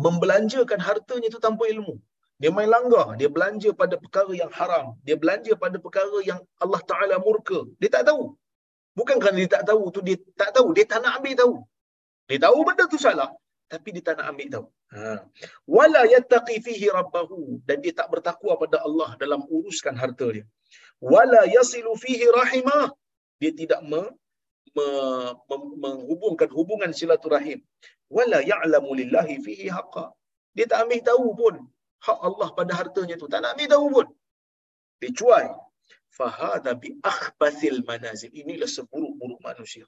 [0.05, 1.95] membelanjakan hartanya itu tanpa ilmu.
[2.43, 6.83] Dia main langgar, dia belanja pada perkara yang haram, dia belanja pada perkara yang Allah
[6.91, 7.63] Taala murka.
[7.79, 8.35] Dia tak tahu.
[8.99, 11.55] Bukan kerana dia tak tahu tu dia tak tahu, dia tak nak ambil tahu.
[12.31, 13.31] Dia tahu benda tu salah,
[13.71, 14.67] tapi dia tak nak ambil tahu.
[14.95, 15.15] Ha.
[15.77, 20.45] Wala yattaqi fihi rabbahu dan dia tak bertakwa pada Allah dalam uruskan harta dia.
[21.03, 22.95] Wala yasilu fihi rahimah.
[23.43, 24.03] Dia tidak me,
[25.83, 27.61] menghubungkan hubungan silaturahim.
[28.17, 30.05] Wala ya'lamu lillahi fihi haqqa.
[30.57, 31.55] Dia tak ambil tahu pun
[32.07, 33.27] hak Allah pada hartanya tu.
[33.33, 34.07] Tak nak ambil tahu pun.
[35.01, 35.47] Dia cuai.
[36.19, 38.31] Fahada bi akhbathil manazil.
[38.43, 39.85] Inilah seburuk-buruk manusia.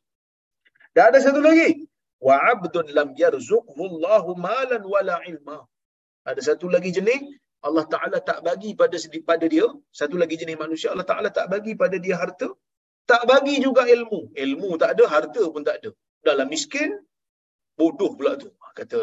[0.94, 1.86] Dan ada satu lagi.
[2.26, 5.58] Wa abdun lam yarzuqhu Allahu malan wala ilma.
[6.30, 7.22] Ada satu lagi jenis
[7.66, 8.96] Allah Taala tak bagi pada
[9.30, 9.66] pada dia,
[10.00, 12.48] satu lagi jenis manusia Allah Taala tak bagi pada dia harta,
[13.10, 14.20] tak bagi juga ilmu.
[14.44, 15.90] Ilmu tak ada, harta pun tak ada.
[16.26, 16.90] Dalam miskin,
[17.78, 18.50] bodoh pula tu.
[18.78, 19.00] Kata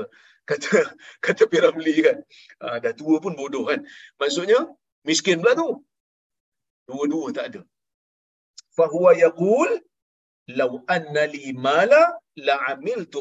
[0.49, 0.70] kata
[1.26, 2.18] kata Piramli kan.
[2.62, 3.80] Ha, dah tua pun bodoh kan.
[4.20, 4.60] Maksudnya
[5.08, 5.70] miskin pula tu.
[6.89, 7.62] Dua-dua tak ada.
[8.76, 9.72] Fahuwa yaqul
[10.60, 12.04] law anna li mala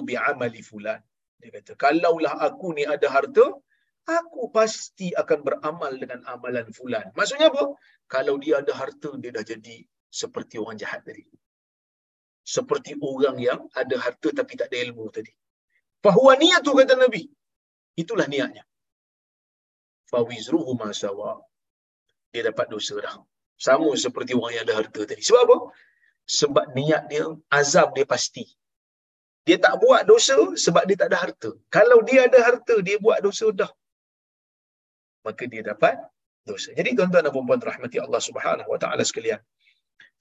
[0.08, 1.00] bi amali fulan.
[1.38, 3.46] Dia kata kalaulah aku ni ada harta,
[4.18, 7.06] aku pasti akan beramal dengan amalan fulan.
[7.18, 7.64] Maksudnya apa?
[8.14, 9.78] Kalau dia ada harta, dia dah jadi
[10.20, 11.24] seperti orang jahat tadi.
[12.54, 15.32] Seperti orang yang ada harta tapi tak ada ilmu tadi.
[16.04, 17.22] Fahuwa niatu kata Nabi.
[18.02, 18.64] Itulah niatnya.
[20.10, 21.32] Fawizruhu masawa.
[22.32, 23.16] Dia dapat dosa dah.
[23.66, 25.22] Sama seperti orang yang ada harta tadi.
[25.28, 25.58] Sebab apa?
[26.38, 27.24] Sebab niat dia,
[27.60, 28.44] azab dia pasti.
[29.46, 31.50] Dia tak buat dosa sebab dia tak ada harta.
[31.76, 33.70] Kalau dia ada harta, dia buat dosa dah.
[35.26, 35.94] Maka dia dapat
[36.50, 36.70] dosa.
[36.78, 39.40] Jadi tuan-tuan dan puan-puan rahmati Allah Subhanahu wa taala sekalian.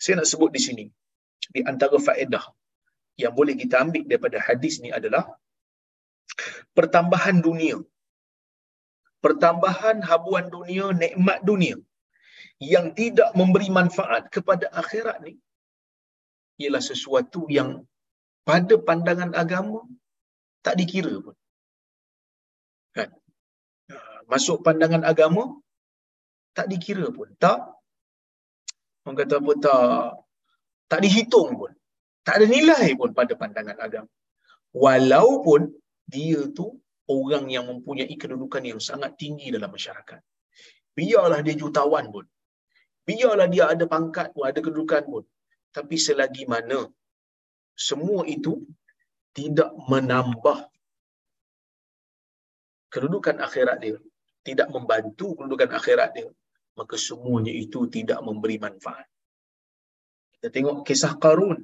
[0.04, 0.86] Saya nak sebut di sini
[1.56, 2.46] di antara faedah
[3.22, 5.24] yang boleh kita ambil daripada hadis ni adalah
[6.78, 7.78] pertambahan dunia.
[9.26, 11.78] Pertambahan habuan dunia, nikmat dunia
[12.74, 15.34] yang tidak memberi manfaat kepada akhirat ni
[16.62, 17.70] ialah sesuatu yang
[18.50, 19.82] pada pandangan agama
[20.66, 21.36] tak dikira pun.
[22.98, 23.10] Kan?
[24.32, 25.44] Masuk pandangan agama
[26.58, 27.30] tak dikira pun.
[27.44, 27.60] Tak
[29.04, 29.86] orang kata apa tak
[30.92, 31.72] tak dihitung pun.
[32.26, 34.12] Tak ada nilai pun pada pandangan agama.
[34.84, 35.62] Walaupun
[36.14, 36.68] dia tu
[37.10, 40.22] orang yang mempunyai kedudukan yang sangat tinggi dalam masyarakat.
[40.98, 42.26] Biarlah dia jutawan pun.
[43.08, 45.24] Biarlah dia ada pangkat pun, ada kedudukan pun.
[45.78, 46.80] Tapi selagi mana
[47.88, 48.54] semua itu
[49.38, 50.68] tidak menambah
[52.94, 53.98] kedudukan akhirat dia,
[54.44, 56.30] tidak membantu kedudukan akhirat dia,
[56.76, 59.08] maka semuanya itu tidak memberi manfaat.
[60.38, 61.62] Kita tengok kisah Qarun,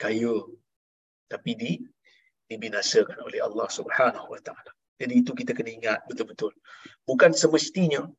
[0.00, 0.34] kaya,
[1.30, 1.72] tapi di
[2.50, 4.74] dibinasakan oleh Allah Subhanahu Wa Taala.
[4.98, 6.52] Jadi itu kita kena ingat betul-betul.
[7.06, 8.10] Bukan semestinya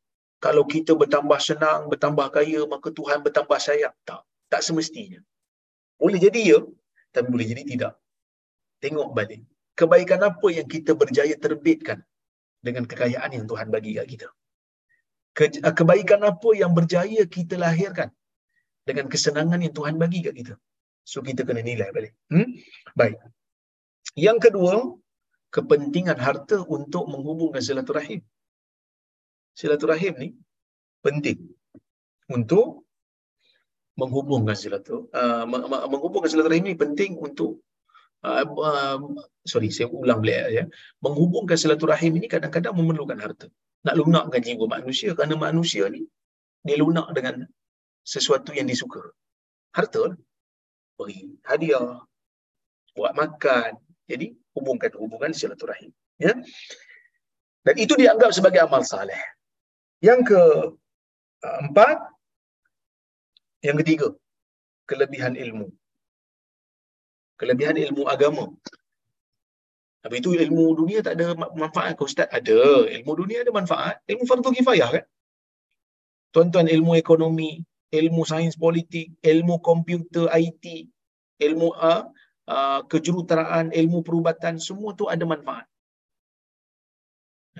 [0.42, 3.94] kalau kita bertambah senang, bertambah kaya, maka Tuhan bertambah sayang.
[4.02, 4.26] Tak.
[4.50, 5.22] Tak semestinya.
[6.00, 6.58] Boleh jadi ya,
[7.14, 7.92] tapi boleh jadi tidak.
[8.82, 9.46] Tengok balik.
[9.78, 12.02] Kebaikan apa yang kita berjaya terbitkan
[12.58, 14.28] dengan kekayaan yang Tuhan bagi kat kita.
[15.38, 18.08] Ke- kebaikan apa yang berjaya kita lahirkan
[18.88, 20.54] dengan kesenangan yang Tuhan bagi kat kita.
[21.10, 22.12] So kita kena nilai balik.
[22.32, 22.48] Hmm?
[23.00, 23.16] Baik.
[24.26, 24.74] Yang kedua,
[25.56, 28.20] kepentingan harta untuk menghubungkan silaturahim.
[29.60, 30.28] silaturahim ni
[31.04, 31.38] penting
[32.36, 32.88] untuk
[34.00, 35.08] menghubungkan silaturahim.
[35.12, 35.44] Uh,
[35.92, 37.60] menghubungkan silaturahim ni penting untuk
[38.24, 38.98] uh, uh,
[39.44, 40.64] sorry saya ulang balik ya.
[41.04, 43.48] Menghubungkan silaturahim ini kadang-kadang memerlukan harta.
[43.86, 46.02] Nak lunakkan jiwa manusia kerana manusia ni
[46.66, 47.42] dia lunak dengan
[48.06, 49.02] sesuatu yang disuka.
[49.74, 50.18] Harta lah.
[50.98, 51.98] Beri hadiah,
[52.94, 53.74] buat makan.
[54.06, 55.90] Jadi hubungkan hubungan silaturahim.
[56.20, 56.32] Ya.
[57.66, 59.18] Dan itu dianggap sebagai amal saleh.
[60.02, 61.98] Yang keempat,
[63.62, 64.08] yang ketiga,
[64.90, 65.70] kelebihan ilmu.
[67.38, 68.50] Kelebihan ilmu agama.
[70.02, 72.26] Tapi itu ilmu dunia tak ada manfaat ke Ustaz?
[72.26, 72.90] Ada.
[72.90, 74.02] Ilmu dunia ada manfaat.
[74.10, 75.04] Ilmu fardu kifayah kan?
[76.34, 77.62] Tuan-tuan ilmu ekonomi,
[77.94, 80.90] ilmu sains politik, ilmu komputer, IT,
[81.38, 82.02] ilmu uh,
[82.50, 85.70] uh, kejuruteraan, ilmu perubatan, semua tu ada manfaat.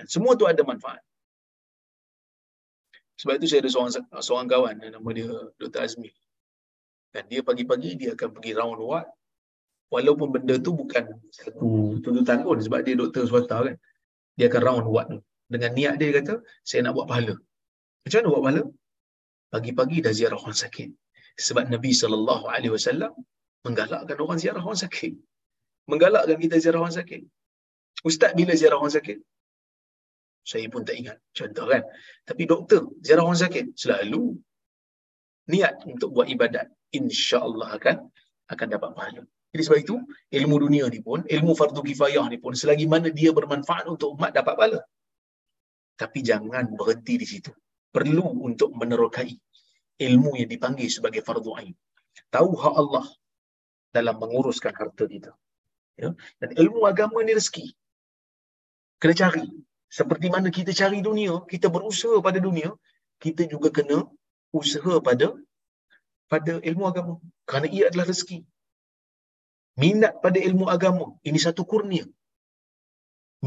[0.09, 0.99] Semua tu ada manfaat.
[3.23, 5.31] Sebab itu saya ada seorang seorang kawan nama dia
[5.61, 5.79] Dr.
[5.79, 6.11] Azmi.
[7.13, 9.07] Dan dia pagi-pagi dia akan pergi round ward
[9.93, 11.05] walaupun benda tu bukan
[11.37, 13.75] satu tuntutan pun sebab dia doktor swasta kan.
[14.37, 15.19] Dia akan round ward tu.
[15.53, 16.35] Dengan niat dia, dia kata,
[16.65, 17.35] saya nak buat pahala.
[18.03, 18.63] Macam mana buat pahala?
[19.53, 20.89] Pagi-pagi dah ziarah orang sakit.
[21.37, 23.13] Sebab Nabi SAW
[23.65, 25.13] menggalakkan orang ziarah orang sakit.
[25.85, 27.21] Menggalakkan kita ziarah orang sakit.
[28.01, 29.19] Ustaz bila ziarah orang sakit?
[30.43, 31.17] Saya pun tak ingat.
[31.37, 31.85] Contoh kan.
[32.25, 33.77] Tapi doktor, ziarah orang sakit.
[33.77, 34.33] Selalu
[35.53, 36.67] niat untuk buat ibadat.
[36.97, 37.97] InsyaAllah akan
[38.49, 39.23] akan dapat pahala.
[39.53, 39.95] Jadi sebab itu,
[40.33, 44.33] ilmu dunia ni pun, ilmu fardu kifayah ni pun, selagi mana dia bermanfaat untuk umat
[44.33, 44.79] dapat pahala.
[46.01, 47.53] Tapi jangan berhenti di situ.
[47.93, 49.29] Perlu untuk menerokai
[50.01, 51.73] ilmu yang dipanggil sebagai fardu ain.
[52.33, 53.05] Tahu hak Allah
[53.93, 55.31] dalam menguruskan harta kita.
[56.01, 56.09] Ya?
[56.41, 57.77] Dan ilmu agama ni rezeki.
[58.97, 59.45] Kena cari
[59.85, 62.73] seperti mana kita cari dunia, kita berusaha pada dunia,
[63.21, 64.09] kita juga kena
[64.49, 65.37] usaha pada
[66.25, 67.13] pada ilmu agama.
[67.45, 68.41] Kerana ia adalah rezeki.
[69.81, 72.05] Minat pada ilmu agama, ini satu kurnia.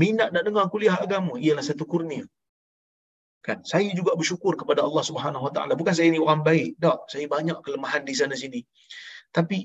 [0.00, 2.24] Minat nak dengar kuliah agama, ialah satu kurnia.
[3.46, 3.62] Kan?
[3.62, 5.72] Saya juga bersyukur kepada Allah Subhanahu Wa Taala.
[5.78, 6.98] Bukan saya ni orang baik, tak.
[7.12, 8.60] Saya banyak kelemahan di sana sini.
[9.30, 9.58] Tapi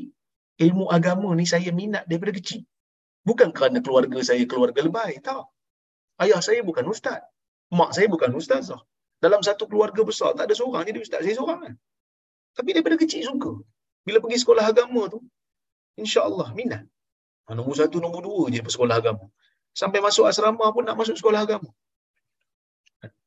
[0.66, 2.62] ilmu agama ni saya minat daripada kecil.
[3.26, 5.50] Bukan kerana keluarga saya keluarga lebay, tak.
[6.22, 7.22] Ayah saya bukan ustaz.
[7.74, 8.82] Mak saya bukan ustazah.
[9.24, 11.22] Dalam satu keluarga besar, tak ada seorang jadi ustaz.
[11.26, 11.74] Saya seorang kan.
[12.58, 13.52] Tapi daripada kecil suka.
[14.06, 15.20] Bila pergi sekolah agama tu,
[16.04, 16.84] insyaAllah minat.
[17.46, 19.26] Ha, nombor satu, nombor dua je sekolah agama.
[19.82, 21.70] Sampai masuk asrama pun nak masuk sekolah agama.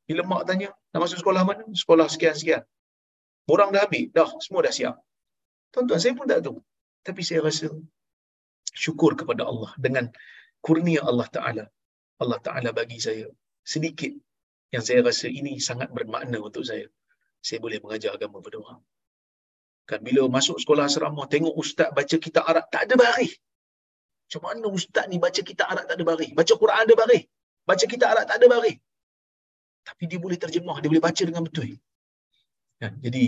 [0.09, 1.65] Bila mak tanya, nak masuk sekolah mana?
[1.83, 2.63] Sekolah sekian-sekian.
[3.49, 4.13] Borang dah habis.
[4.17, 4.97] Dah, semua dah siap.
[5.73, 6.61] Tuan-tuan, saya pun tak tahu.
[7.07, 7.67] Tapi saya rasa
[8.85, 10.05] syukur kepada Allah dengan
[10.67, 11.65] kurnia Allah Ta'ala
[12.23, 13.27] Allah Ta'ala bagi saya
[13.73, 14.13] sedikit
[14.75, 16.87] yang saya rasa ini sangat bermakna untuk saya.
[17.45, 18.81] Saya boleh mengajar agama pada orang.
[19.85, 23.33] Kan bila masuk sekolah asrama, tengok ustaz baca kitab Arab, tak ada baris.
[24.25, 26.31] Macam mana ustaz ni baca kitab Arab tak ada baris?
[26.39, 27.25] Baca Quran ada baris.
[27.69, 28.77] Baca kitab Arab tak ada baris.
[29.85, 31.77] Tapi dia boleh terjemah, dia boleh baca dengan betul.
[32.81, 32.97] Kan?
[33.05, 33.25] Jadi,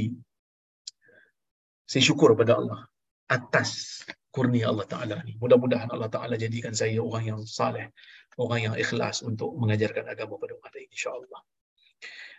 [1.84, 2.80] saya syukur kepada Allah
[3.28, 4.02] atas
[4.32, 5.36] kurnia Allah Ta'ala ni.
[5.36, 7.92] Mudah-mudahan Allah Ta'ala jadikan saya orang yang saleh,
[8.40, 11.40] orang yang ikhlas untuk mengajarkan agama pada umat lain, insyaAllah.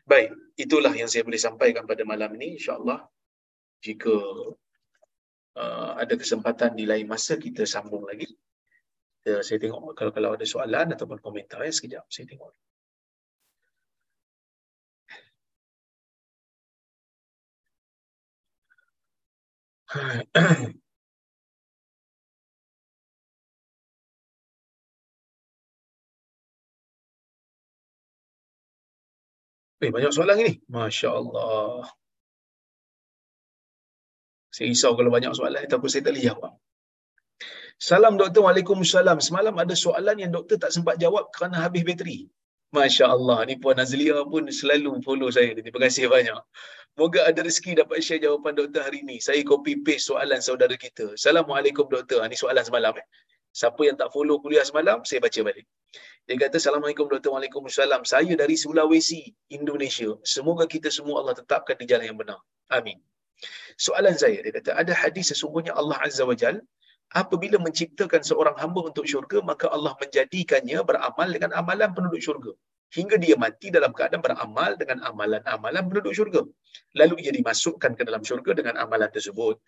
[0.07, 3.05] Baik, itulah yang saya boleh sampaikan pada malam ini, insyaAllah.
[3.85, 4.15] Jika
[5.57, 8.27] uh, ada kesempatan di lain masa, kita sambung lagi.
[9.27, 12.53] Uh, saya tengok kalau kalau ada soalan ataupun komentar, ya, sekejap saya tengok.
[29.77, 30.53] Eh, banyak soalan ini.
[30.73, 31.85] Masya Allah.
[34.57, 36.53] Saya risau kalau banyak soalan, tapi saya tak boleh jawab.
[37.77, 39.21] Salam doktor, Waalaikumsalam.
[39.21, 42.25] Semalam ada soalan yang doktor tak sempat jawab kerana habis bateri.
[42.73, 45.53] Masya Allah, ni Puan Azlia pun selalu follow saya.
[45.53, 46.41] Terima kasih banyak.
[46.97, 49.21] Moga ada rezeki dapat share jawapan doktor hari ini.
[49.21, 51.13] Saya copy paste soalan saudara kita.
[51.13, 52.25] Assalamualaikum doktor.
[52.25, 52.97] Ini soalan semalam.
[52.97, 53.05] Eh.
[53.53, 55.65] Siapa yang tak follow kuliah semalam, saya baca balik.
[56.25, 57.29] Dia kata, Assalamualaikum Dr.
[57.29, 58.01] Waalaikumsalam.
[58.09, 59.21] Saya dari Sulawesi,
[59.53, 60.17] Indonesia.
[60.25, 62.41] Semoga kita semua Allah tetapkan di jalan yang benar.
[62.73, 62.97] Amin.
[63.85, 66.57] Soalan saya, dia kata, ada hadis sesungguhnya Allah Azza wa Jal,
[67.21, 72.51] apabila menciptakan seorang hamba untuk syurga, maka Allah menjadikannya beramal dengan amalan penduduk syurga.
[72.95, 76.41] Hingga dia mati dalam keadaan beramal dengan amalan-amalan penduduk syurga.
[76.99, 79.59] Lalu ia dimasukkan ke dalam syurga dengan amalan tersebut.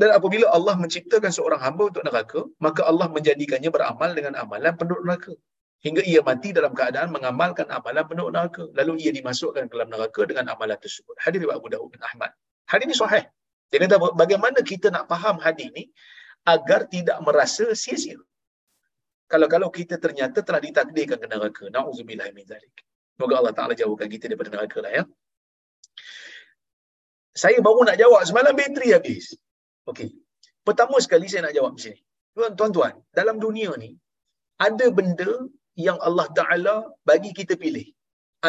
[0.00, 5.02] Dan apabila Allah menciptakan seorang hamba untuk neraka, maka Allah menjadikannya beramal dengan amalan penduduk
[5.06, 5.32] neraka.
[5.86, 8.64] Hingga ia mati dalam keadaan mengamalkan amalan penuh neraka.
[8.78, 11.14] Lalu ia dimasukkan ke dalam neraka dengan amalan tersebut.
[11.24, 12.30] Hadis riwayat Abu Daud bin Ahmad.
[12.70, 13.24] Hadis ini sahih.
[13.72, 15.84] Kata bagaimana kita nak faham hadis ni
[16.54, 18.20] agar tidak merasa sia-sia?
[19.32, 22.74] Kalau kalau kita ternyata telah ditakdirkan ke neraka nauzubillah min zalik.
[23.16, 25.02] Semoga Allah Taala jauhkan kita daripada neraka lah ya.
[27.42, 29.32] Saya baru nak jawab semalam bateri habis.
[29.90, 30.12] Okey.
[30.68, 31.98] Pertama sekali saya nak jawab di sini.
[32.58, 33.90] Tuan-tuan dalam dunia ni
[34.66, 35.32] ada benda
[35.86, 36.74] yang Allah Ta'ala
[37.08, 37.86] bagi kita pilih.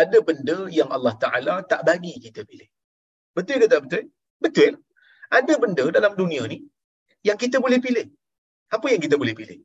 [0.01, 2.69] Ada benda yang Allah Ta'ala tak bagi kita pilih.
[3.37, 4.03] Betul ke tak betul?
[4.43, 4.73] Betul.
[5.37, 6.59] Ada benda dalam dunia ni
[7.27, 8.07] yang kita boleh pilih.
[8.75, 9.59] Apa yang kita boleh pilih?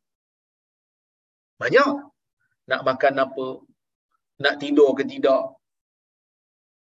[1.63, 1.93] Banyak.
[2.71, 3.47] Nak makan apa?
[4.45, 5.45] Nak tidur ke tidak?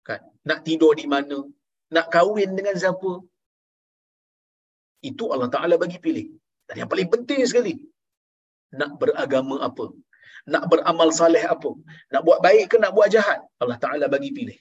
[0.07, 0.21] Kan?
[0.49, 1.39] Nak tidur di mana?
[1.95, 3.13] Nak kahwin dengan siapa?
[5.11, 6.27] Itu Allah Ta'ala bagi pilih.
[6.69, 7.75] Dan yang paling penting sekali,
[8.77, 9.87] nak beragama apa?
[10.53, 11.71] Nak beramal saleh apa?
[12.13, 13.41] Nak buat baik ke nak buat jahat?
[13.63, 14.59] Allah Ta'ala bagi pilih.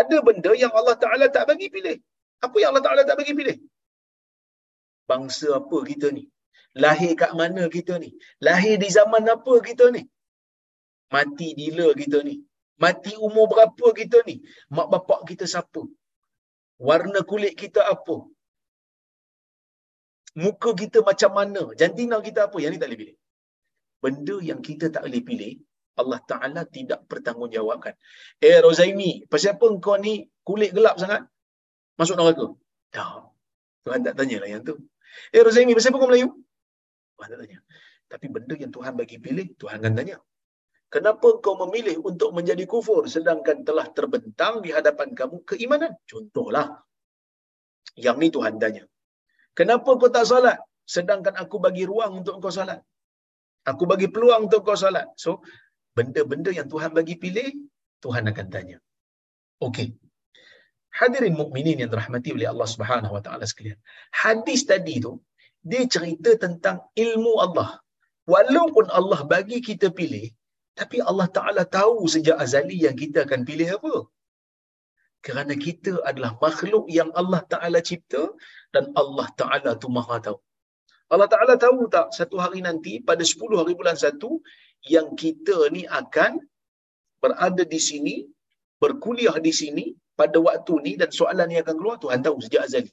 [0.00, 1.96] Ada benda yang Allah Ta'ala tak bagi pilih.
[2.46, 3.58] Apa yang Allah Ta'ala tak bagi pilih?
[5.10, 6.24] Bangsa apa kita ni?
[6.84, 8.10] Lahir kat mana kita ni?
[8.46, 10.02] Lahir di zaman apa kita ni?
[11.14, 12.36] Mati bila kita ni?
[12.82, 14.36] Mati umur berapa kita ni?
[14.76, 15.82] Mak bapak kita siapa?
[16.88, 18.16] Warna kulit kita apa?
[20.42, 21.62] Muka kita macam mana?
[21.80, 22.58] Jantina kita apa?
[22.62, 23.16] Yang ni tak boleh pilih
[24.02, 25.52] benda yang kita tak boleh pilih,
[25.98, 27.94] Allah Ta'ala tidak bertanggungjawabkan.
[28.38, 31.26] Eh Rozaimi, pasal apa kau ni kulit gelap sangat?
[31.98, 32.54] Masuk neraka?
[32.94, 33.34] Tak.
[33.82, 34.78] Tuhan tak tanya lah yang tu.
[35.34, 36.28] Eh Rozaimi, pasal apa kau Melayu?
[37.18, 37.58] Tuhan tak tanya.
[38.08, 40.16] Tapi benda yang Tuhan bagi pilih, Tuhan akan tanya.
[40.88, 45.92] Kenapa kau memilih untuk menjadi kufur sedangkan telah terbentang di hadapan kamu keimanan?
[46.08, 46.80] Contohlah.
[47.92, 48.84] Yang ni Tuhan tanya.
[49.52, 50.56] Kenapa kau tak salat
[50.88, 52.80] sedangkan aku bagi ruang untuk kau salat?
[53.64, 55.08] Aku bagi peluang untuk kau salat.
[55.18, 55.42] So,
[55.96, 57.50] benda-benda yang Tuhan bagi pilih,
[58.04, 58.78] Tuhan akan tanya.
[59.58, 59.98] Okey.
[60.98, 63.78] Hadirin mukminin yang dirahmati oleh Allah Subhanahu Wa Taala sekalian.
[64.10, 65.12] Hadis tadi tu
[65.70, 67.70] dia cerita tentang ilmu Allah.
[68.32, 70.26] Walaupun Allah bagi kita pilih,
[70.78, 73.94] tapi Allah Taala tahu sejak azali yang kita akan pilih apa.
[75.26, 78.22] Kerana kita adalah makhluk yang Allah Taala cipta
[78.74, 80.38] dan Allah Taala tu Maha tahu.
[81.08, 84.44] Allah Ta'ala tahu tak satu hari nanti pada 10 hari bulan satu
[84.84, 86.36] yang kita ni akan
[87.22, 88.16] berada di sini,
[88.82, 89.84] berkuliah di sini
[90.20, 92.92] pada waktu ni dan soalan ni akan keluar Tuhan tahu sejak azali.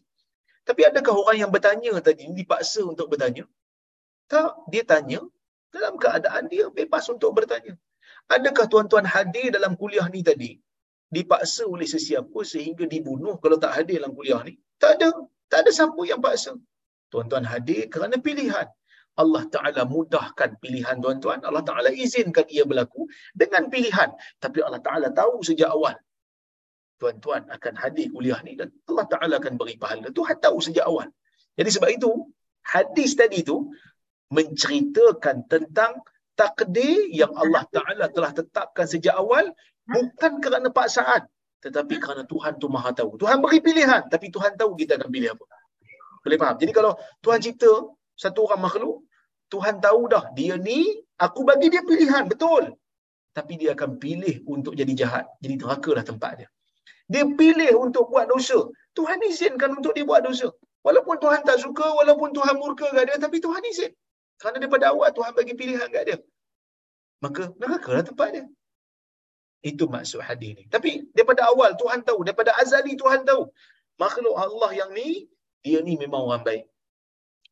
[0.66, 3.46] Tapi adakah orang yang bertanya tadi dipaksa untuk bertanya?
[4.32, 5.22] Tak, dia tanya
[5.70, 7.76] dalam keadaan dia bebas untuk bertanya.
[8.32, 10.58] Adakah tuan-tuan hadir dalam kuliah ni tadi?
[11.12, 14.58] Dipaksa oleh sesiapa sehingga dibunuh kalau tak hadir dalam kuliah ni?
[14.82, 15.10] Tak ada.
[15.52, 16.58] Tak ada siapa yang paksa.
[17.16, 18.68] Tuan-tuan hadir kerana pilihan.
[19.16, 21.40] Allah Ta'ala mudahkan pilihan tuan-tuan.
[21.48, 24.12] Allah Ta'ala izinkan ia berlaku dengan pilihan.
[24.44, 25.96] Tapi Allah Ta'ala tahu sejak awal.
[27.00, 30.12] Tuan-tuan akan hadir kuliah ni dan Allah Ta'ala akan beri pahala.
[30.12, 31.08] Tuhan tahu sejak awal.
[31.56, 32.12] Jadi sebab itu,
[32.68, 33.72] hadis tadi tu
[34.36, 36.04] menceritakan tentang
[36.36, 39.56] takdir yang Allah Ta'ala telah tetapkan sejak awal
[39.88, 41.24] bukan kerana paksaan.
[41.64, 43.16] Tetapi kerana Tuhan tu maha tahu.
[43.16, 44.12] Tuhan beri pilihan.
[44.12, 45.46] Tapi Tuhan tahu kita akan pilih apa.
[46.26, 46.56] Boleh faham?
[46.62, 47.72] Jadi kalau Tuhan cipta
[48.24, 48.96] satu orang makhluk,
[49.54, 50.80] Tuhan tahu dah dia ni
[51.26, 52.74] aku bagi dia pilihan, betul.
[53.38, 55.26] Tapi dia akan pilih untuk jadi jahat.
[55.44, 56.50] Jadi neraka lah tempat dia.
[57.14, 58.60] Dia pilih untuk buat dosa.
[58.98, 60.50] Tuhan izinkan untuk dia buat dosa.
[60.82, 63.92] Walaupun Tuhan tak suka, walaupun Tuhan murka kat dia, tapi Tuhan izin.
[64.42, 66.18] Kerana daripada awal Tuhan bagi pilihan kat dia.
[67.22, 68.46] Maka neraka lah tempat dia.
[69.66, 70.64] Itu maksud hadis ni.
[70.70, 73.50] Tapi daripada awal Tuhan tahu, daripada azali Tuhan tahu.
[73.98, 75.26] Makhluk Allah yang ni
[75.66, 76.64] dia ni memang orang baik.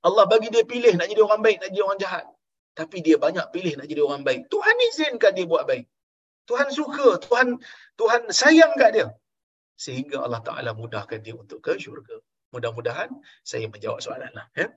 [0.07, 2.25] Allah bagi dia pilih nak jadi orang baik, nak jadi orang jahat.
[2.79, 4.41] Tapi dia banyak pilih nak jadi orang baik.
[4.53, 5.85] Tuhan izinkan dia buat baik.
[6.49, 7.47] Tuhan suka, Tuhan
[7.99, 9.07] Tuhan sayang kat dia.
[9.85, 12.17] Sehingga Allah Ta'ala mudahkan dia untuk ke syurga.
[12.53, 13.09] Mudah-mudahan
[13.41, 14.45] saya menjawab soalan lah.
[14.53, 14.69] Ya?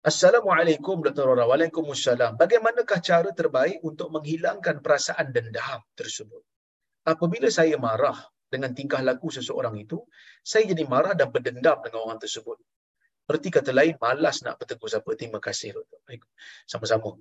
[0.00, 1.28] Assalamualaikum Dr.
[1.28, 1.44] Rora.
[1.50, 2.40] Waalaikumsalam.
[2.40, 6.40] Bagaimanakah cara terbaik untuk menghilangkan perasaan dendam tersebut?
[7.04, 8.16] Apabila saya marah,
[8.52, 10.00] dengan tingkah laku seseorang itu,
[10.40, 12.56] saya jadi marah dan berdendam dengan orang tersebut.
[13.28, 15.10] Berarti kata lain, malas nak bertegur siapa.
[15.20, 15.76] Terima kasih.
[16.64, 17.12] Sama-sama.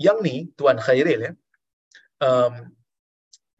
[0.00, 1.32] Yang ni, Tuan Khairil, ya,
[2.24, 2.54] um,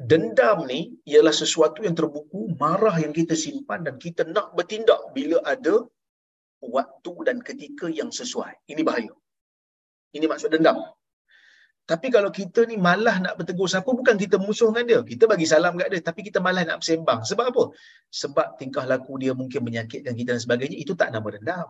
[0.00, 5.44] dendam ni ialah sesuatu yang terbuku, marah yang kita simpan dan kita nak bertindak bila
[5.44, 5.84] ada
[6.64, 8.64] waktu dan ketika yang sesuai.
[8.72, 9.12] Ini bahaya.
[10.16, 10.80] Ini maksud dendam.
[11.90, 15.00] Tapi kalau kita ni malah nak bertegur siapa, bukan kita musuh dengan dia.
[15.02, 17.26] Kita bagi salam kat dia, tapi kita malah nak bersembang.
[17.26, 17.64] Sebab apa?
[18.14, 21.66] Sebab tingkah laku dia mungkin menyakitkan kita dan sebagainya, itu tak nama dendam.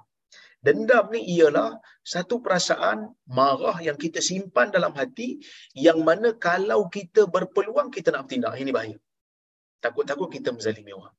[0.60, 5.40] Dendam ni ialah satu perasaan marah yang kita simpan dalam hati
[5.72, 8.60] yang mana kalau kita berpeluang kita nak bertindak.
[8.60, 9.00] Ini bahaya.
[9.80, 11.16] Takut-takut kita menzalimi orang.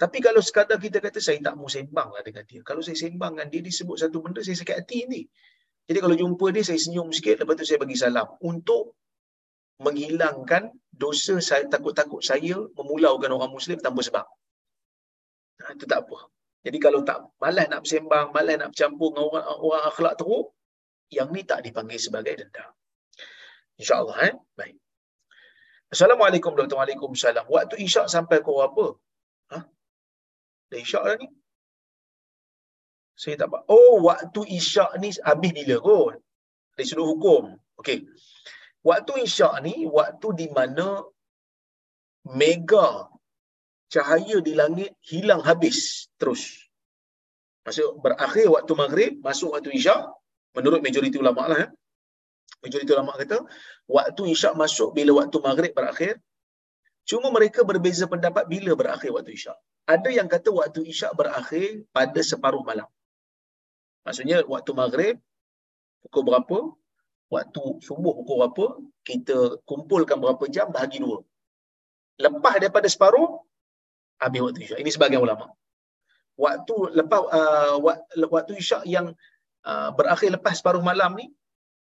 [0.00, 2.64] Tapi kalau sekadar kita kata saya tak mau sembang lah dengan dia.
[2.64, 5.28] Kalau saya sembang dengan dia, disebut satu benda, saya sakit hati ni.
[5.90, 8.30] Jadi kalau jumpa dia, saya senyum sikit, lepas tu saya bagi salam.
[8.46, 8.94] Untuk
[9.82, 14.26] menghilangkan dosa saya takut-takut saya memulaukan orang Muslim tanpa sebab.
[15.58, 16.30] Nah, itu tak apa.
[16.62, 20.46] Jadi kalau tak malas nak bersembang, malas nak bercampur dengan orang, orang akhlak teruk,
[21.10, 22.70] yang ni tak dipanggil sebagai dendam.
[23.80, 24.18] InsyaAllah.
[24.30, 24.34] Eh?
[24.54, 24.76] Baik.
[25.90, 27.50] Assalamualaikum warahmatullahi wabarakatuh.
[27.50, 28.94] Waktu isyak sampai kau apa?
[29.50, 29.58] Ha?
[30.70, 31.26] Dah isyak dah ni?
[33.20, 33.58] Saya tak apa.
[33.68, 36.16] Oh, waktu isyak ni habis bila kot?
[36.72, 37.44] Dari sudut hukum.
[37.76, 38.08] Okey.
[38.80, 41.04] Waktu isyak ni, waktu di mana
[42.40, 43.12] mega
[43.92, 46.42] cahaya di langit hilang habis terus.
[47.68, 50.00] Maksud berakhir waktu maghrib, masuk waktu isyak,
[50.56, 51.58] menurut majoriti ulama lah.
[51.68, 51.70] Eh.
[52.64, 53.44] Majoriti ulama kata,
[53.84, 56.16] waktu isyak masuk bila waktu maghrib berakhir,
[57.04, 59.60] cuma mereka berbeza pendapat bila berakhir waktu isyak.
[59.84, 62.88] Ada yang kata waktu isyak berakhir pada separuh malam.
[64.06, 65.16] Maksudnya waktu maghrib,
[66.04, 66.58] pukul berapa,
[67.28, 68.64] waktu subuh pukul berapa,
[69.04, 71.20] kita kumpulkan berapa jam, bahagi dua.
[72.20, 73.40] Lepas daripada separuh,
[74.20, 74.78] habis waktu isyak.
[74.80, 75.52] Ini sebagian ulama.
[76.36, 77.76] Waktu lepas uh,
[78.32, 79.12] waktu isyak yang
[79.68, 81.28] uh, berakhir lepas separuh malam ni,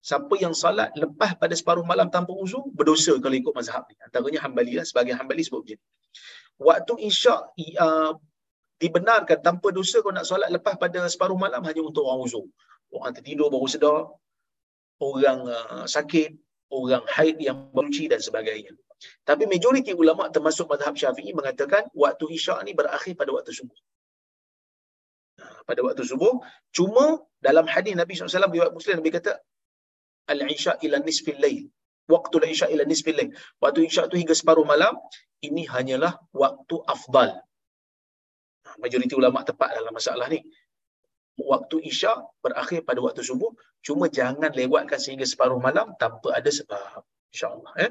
[0.03, 3.97] siapa yang salat lepas pada separuh malam tanpa uzu berdosa kalau ikut mazhab ni.
[4.05, 5.85] Antaranya Hambali lah, sebagai Hambali sebut macam ni.
[6.61, 7.41] Waktu isyak
[7.81, 8.13] uh,
[8.81, 12.47] dibenarkan tanpa dosa kau nak solat lepas pada separuh malam hanya untuk orang uzur.
[12.93, 14.01] Orang tertidur baru sedar,
[15.01, 16.37] orang uh, sakit,
[16.73, 18.73] orang haid yang bercuci dan sebagainya.
[19.29, 23.79] Tapi majoriti ulama termasuk mazhab Syafi'i mengatakan waktu isyak ni berakhir pada waktu subuh.
[25.67, 26.39] Pada waktu subuh,
[26.75, 29.33] cuma dalam hadis Nabi SAW riwayat Muslim Nabi kata
[30.31, 31.67] al-isya ila nisfil lail.
[32.11, 33.31] Waktu al-isya ila nisfil lail.
[33.63, 34.95] Waktu isyak tu hingga separuh malam,
[35.43, 37.43] ini hanyalah waktu afdal.
[38.81, 40.41] Majoriti ulama tepat dalam masalah ni.
[41.37, 43.51] Waktu isyak berakhir pada waktu subuh,
[43.81, 47.03] cuma jangan lewatkan sehingga separuh malam tanpa ada sebab.
[47.33, 47.73] InsyaAllah.
[47.81, 47.91] Eh?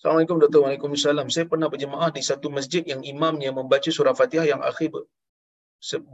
[0.00, 0.64] Assalamualaikum Dr.
[0.64, 1.28] Waalaikumsalam.
[1.28, 4.96] Saya pernah berjemaah di satu masjid yang imamnya membaca surah Fatihah yang akhir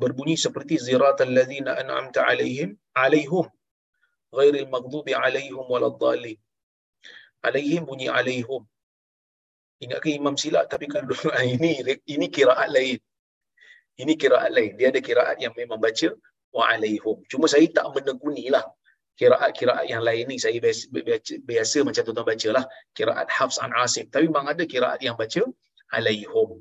[0.03, 3.47] berbunyi seperti ziratal ladzina an'amta alaihim alaihum
[4.35, 6.35] ghairil maghdubi alaihim waladdallin.
[7.47, 8.67] Alaihim bunyi alaihum.
[9.79, 11.15] Ingat ke imam silap tapi kalau
[11.55, 11.79] ini
[12.11, 12.99] ini kiraat lain.
[14.03, 14.75] Ini kiraat lain.
[14.75, 16.11] Dia ada kiraat yang memang baca
[16.51, 17.23] wa alaihum.
[17.31, 18.67] Cuma saya tak menekunilah
[19.17, 23.73] kiraat-kiraat yang lain ni saya biasa, biasa, biasa macam tuan-tuan baca lah kiraat Hafs an
[23.73, 25.43] Asim tapi memang ada kiraat yang baca
[25.93, 26.61] alaihum.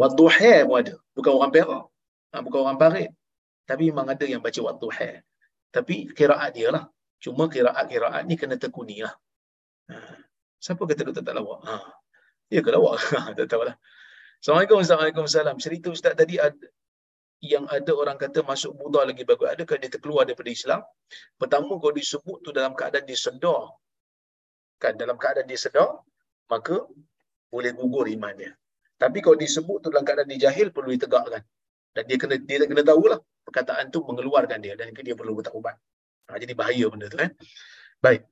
[0.00, 0.94] Wadduha pun ada.
[1.12, 1.84] Bukan orang Perak.
[2.32, 3.10] Ha, bukan orang Parit.
[3.68, 5.20] Tapi memang ada yang baca wadduha
[5.72, 6.84] tapi kiraat dia lah.
[7.18, 9.14] Cuma kiraat-kiraat ni kena tekuni lah.
[9.88, 9.96] Ha.
[10.62, 11.60] siapa kata doktor tak lawak?
[11.66, 11.74] Ha.
[12.52, 13.02] ya ke lawak?
[13.38, 13.74] Tak tahu lah
[14.38, 15.24] Assalamualaikum Assalamualaikum.
[15.58, 16.54] Cerita Ustaz tadi ada,
[17.42, 19.50] yang ada orang kata masuk Buddha lagi bagus.
[19.50, 20.80] Adakah dia terkeluar daripada Islam?
[21.34, 23.74] Pertama, kalau disebut tu dalam keadaan dia sedar.
[24.78, 25.90] Kan, dalam keadaan dia sedar,
[26.46, 26.86] maka
[27.50, 28.54] boleh gugur iman dia.
[28.94, 31.42] Tapi kalau disebut tu dalam keadaan dia jahil, perlu ditegakkan.
[31.92, 35.76] Dan dia kena dia kena tahulah perkataan tu mengeluarkan dia dan dia perlu bertaubat.
[36.30, 37.18] Ha, jadi bahaya benda tu.
[37.20, 37.30] Eh?
[38.00, 38.31] Baik.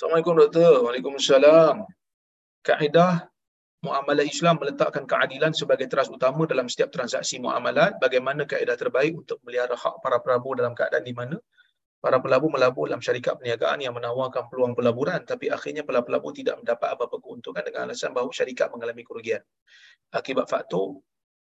[0.00, 0.80] Assalamualaikum doktor.
[0.80, 1.84] Waalaikumsalam.
[2.64, 3.28] Kaedah
[3.84, 8.00] muamalah Islam meletakkan keadilan sebagai teras utama dalam setiap transaksi muamalat.
[8.00, 11.36] Bagaimana kaedah terbaik untuk melihara hak para pelabur dalam keadaan di mana
[12.00, 16.56] para pelabur melabur dalam syarikat perniagaan yang menawarkan peluang pelaburan tapi akhirnya para pelabur tidak
[16.64, 19.44] mendapat apa-apa keuntungan dengan alasan bahawa syarikat mengalami kerugian.
[20.16, 20.96] Akibat faktor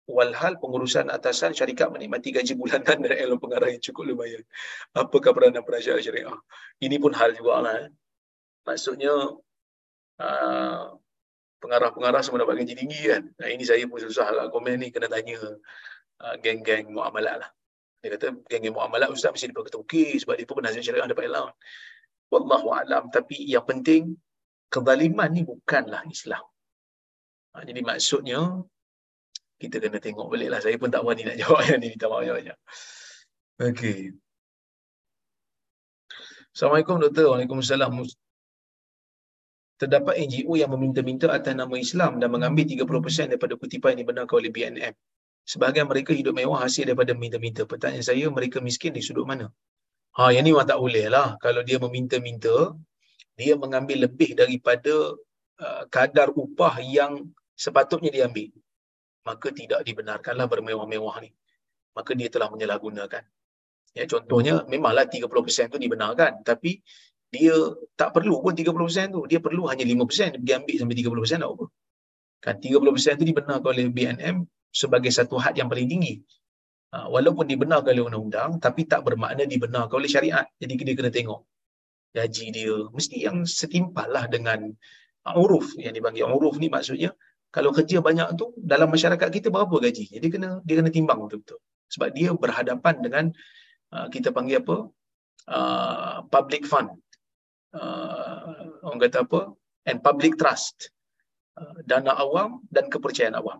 [0.08, 4.40] walhal pengurusan atasan syarikat menikmati gaji bulanan dan elok pengarah yang cukup lumayan.
[4.96, 6.32] Apakah peranan penasihat syariah?
[6.80, 7.76] Ini pun hal juga lah.
[7.84, 8.07] Eh
[8.68, 9.14] maksudnya
[10.20, 10.82] uh,
[11.58, 13.24] pengarah-pengarah semua dapat gaji tinggi kan.
[13.40, 15.40] Nah, ini saya pun susah lah komen ni kena tanya
[16.22, 17.50] uh, geng-geng muamalat lah.
[18.04, 21.26] Dia kata geng-geng muamalat ustaz mesti dia kata okey sebab dia pun penasihat syariah dapat
[21.32, 21.56] allowance.
[22.28, 24.14] Wallahu alam tapi yang penting
[24.68, 26.44] kezaliman ni bukanlah Islam.
[27.56, 28.62] Ha, jadi maksudnya
[29.58, 30.60] kita kena tengok balik lah.
[30.62, 31.88] Saya pun tak berani nak jawab yang ni.
[31.90, 32.58] Minta maaf banyak-banyak.
[33.58, 33.98] Okey.
[36.54, 37.34] Assalamualaikum doktor.
[37.34, 37.90] Waalaikumsalam.
[39.78, 44.50] Terdapat NGO yang meminta-minta atas nama Islam dan mengambil 30% daripada kutipan yang dibenarkan oleh
[44.50, 44.94] BNM.
[45.48, 47.62] Sebahagian mereka hidup mewah hasil daripada meminta-minta.
[47.64, 49.46] Pertanyaan saya, mereka miskin di sudut mana?
[50.18, 51.38] Ha, yang ni memang tak boleh lah.
[51.38, 52.74] Kalau dia meminta-minta,
[53.38, 55.14] dia mengambil lebih daripada
[55.62, 58.50] uh, kadar upah yang sepatutnya dia ambil.
[59.22, 61.30] Maka tidak dibenarkanlah bermewah-mewah ni.
[61.94, 63.22] Maka dia telah menyalahgunakan.
[63.94, 66.42] Ya, contohnya, memanglah 30% tu dibenarkan.
[66.42, 66.82] Tapi,
[67.28, 67.54] dia
[67.92, 69.20] tak perlu pun 30% tu.
[69.28, 70.40] Dia perlu hanya 5%.
[70.40, 71.64] Dia pergi ambil sampai 30% tak apa.
[72.38, 74.36] Kan 30% tu dibenarkan oleh BNM
[74.72, 76.14] sebagai satu had yang paling tinggi.
[76.88, 80.48] Ha, walaupun dibenarkan oleh undang-undang, tapi tak bermakna dibenarkan oleh syariat.
[80.56, 81.44] Jadi dia kena tengok
[82.16, 82.76] gaji dia.
[82.88, 84.72] Mesti yang setimpal lah dengan
[85.36, 85.76] uruf.
[85.76, 87.12] Yang dipanggil uruf ni maksudnya,
[87.52, 90.16] kalau kerja banyak tu, dalam masyarakat kita berapa gaji?
[90.16, 91.60] Jadi kena dia kena timbang betul-betul.
[91.92, 93.24] Sebab dia berhadapan dengan
[93.92, 94.88] uh, kita panggil apa?
[95.48, 96.92] Uh, public fund.
[97.74, 99.40] Uh, orang kata apa?
[99.84, 100.92] And public trust.
[101.58, 103.58] Uh, dana awam dan kepercayaan awam.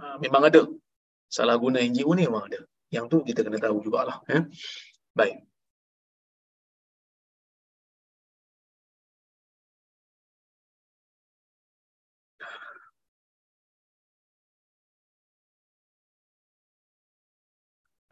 [0.00, 0.64] Uh, memang ada
[1.28, 2.60] salah guna NGO ni memang ada.
[2.92, 4.20] Yang tu kita kena tahu jugalah.
[4.28, 4.44] Eh?
[5.12, 5.44] Baik.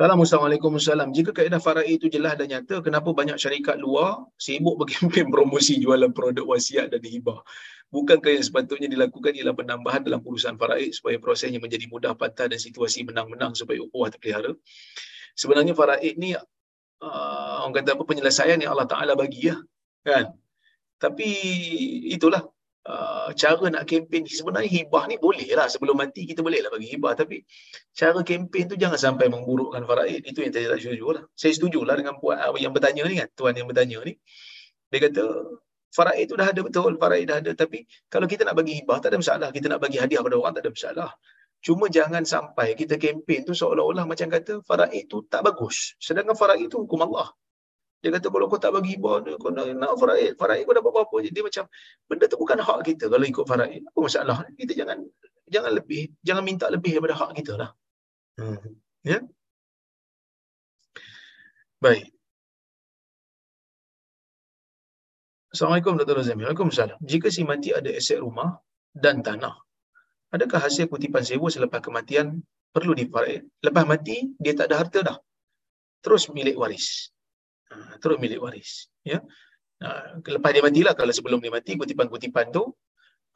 [0.01, 5.28] Assalamualaikum warahmatullahi Jika kaedah faraid itu jelas dan nyata, kenapa banyak syarikat luar sibuk berkempen
[5.36, 7.44] promosi jualan produk wasiat dan hibah?
[7.93, 12.56] Bukankah yang sepatutnya dilakukan ialah penambahan dalam urusan faraid supaya prosesnya menjadi mudah patah dan
[12.56, 14.56] situasi menang-menang supaya ukhuwah terpelihara?
[15.36, 19.60] Sebenarnya faraid ni uh, orang kata apa penyelesaian yang Allah Taala bagi ya,
[20.01, 20.32] kan?
[20.97, 21.28] Tapi
[22.09, 22.40] itulah
[22.89, 25.66] uh, cara nak kempen sebenarnya hibah ni boleh lah.
[25.66, 27.12] Sebelum mati kita boleh lah bagi hibah.
[27.19, 27.43] Tapi
[27.93, 30.23] cara kempen tu jangan sampai memburukkan faraid.
[30.24, 31.23] Itu yang saya tak setuju lah.
[31.35, 34.15] Saya setuju lah dengan puan uh, yang bertanya ni kan tuan yang bertanya ni.
[34.90, 35.24] Dia kata
[35.90, 37.52] faraid tu dah ada betul faraid dah ada.
[37.55, 39.48] Tapi kalau kita nak bagi hibah tak ada masalah.
[39.51, 41.11] Kita nak bagi hadiah pada orang tak ada masalah.
[41.61, 45.93] Cuma jangan sampai kita kempen tu seolah-olah macam kata faraid tu tak bagus.
[46.01, 47.36] Sedangkan faraid tu hukum Allah.
[48.01, 50.32] Dia kata kalau kau tak bagi hibah tu, kau nak, nak faraid.
[50.40, 51.16] Faraid kau dapat apa-apa.
[51.28, 51.64] Dia macam,
[52.09, 53.85] benda tu bukan hak kita kalau ikut faraid.
[53.85, 54.36] Apa masalah?
[54.56, 55.05] Kita jangan
[55.51, 57.70] jangan lebih, jangan minta lebih daripada hak kita lah.
[58.40, 58.56] Hmm.
[59.05, 59.20] Ya?
[61.81, 62.09] Baik.
[65.51, 66.14] Assalamualaikum Dr.
[66.14, 66.47] Razami.
[66.47, 66.98] Waalaikumsalam.
[67.02, 68.62] Jika si mati ada aset rumah
[68.94, 69.59] dan tanah,
[70.31, 72.39] adakah hasil kutipan sewa selepas kematian
[72.70, 73.44] perlu difaraid?
[73.60, 75.18] Lepas mati, dia tak ada harta dah.
[76.06, 77.10] Terus milik waris.
[77.70, 79.22] Ha, terus milik waris ya.
[79.80, 82.68] Uh, lepas dia matilah kalau sebelum dia mati kutipan-kutipan tu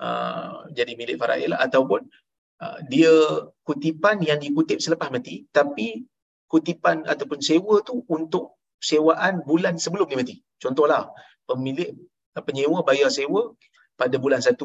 [0.02, 2.04] uh, jadi milik faraid lah ataupun
[2.60, 3.14] uh, dia
[3.64, 6.04] kutipan yang dikutip selepas mati tapi
[6.50, 10.36] kutipan ataupun sewa tu untuk sewaan bulan sebelum dia mati.
[10.60, 11.08] Contohlah
[11.48, 11.96] pemilik
[12.44, 13.54] penyewa bayar sewa
[13.94, 14.58] pada bulan 1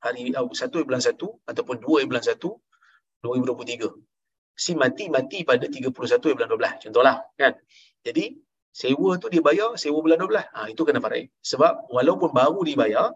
[0.00, 2.40] hari 1 bulan 1 ataupun 2 bulan 1
[3.20, 3.92] 2023
[4.56, 5.92] si mati mati pada 31
[6.36, 7.52] bulan 12 contohlah kan?
[8.00, 8.40] Jadi
[8.70, 10.54] sewa tu dia bayar sewa bulan 12.
[10.54, 11.28] Ha, itu kena faraid.
[11.42, 13.10] Sebab walaupun baru dibayar,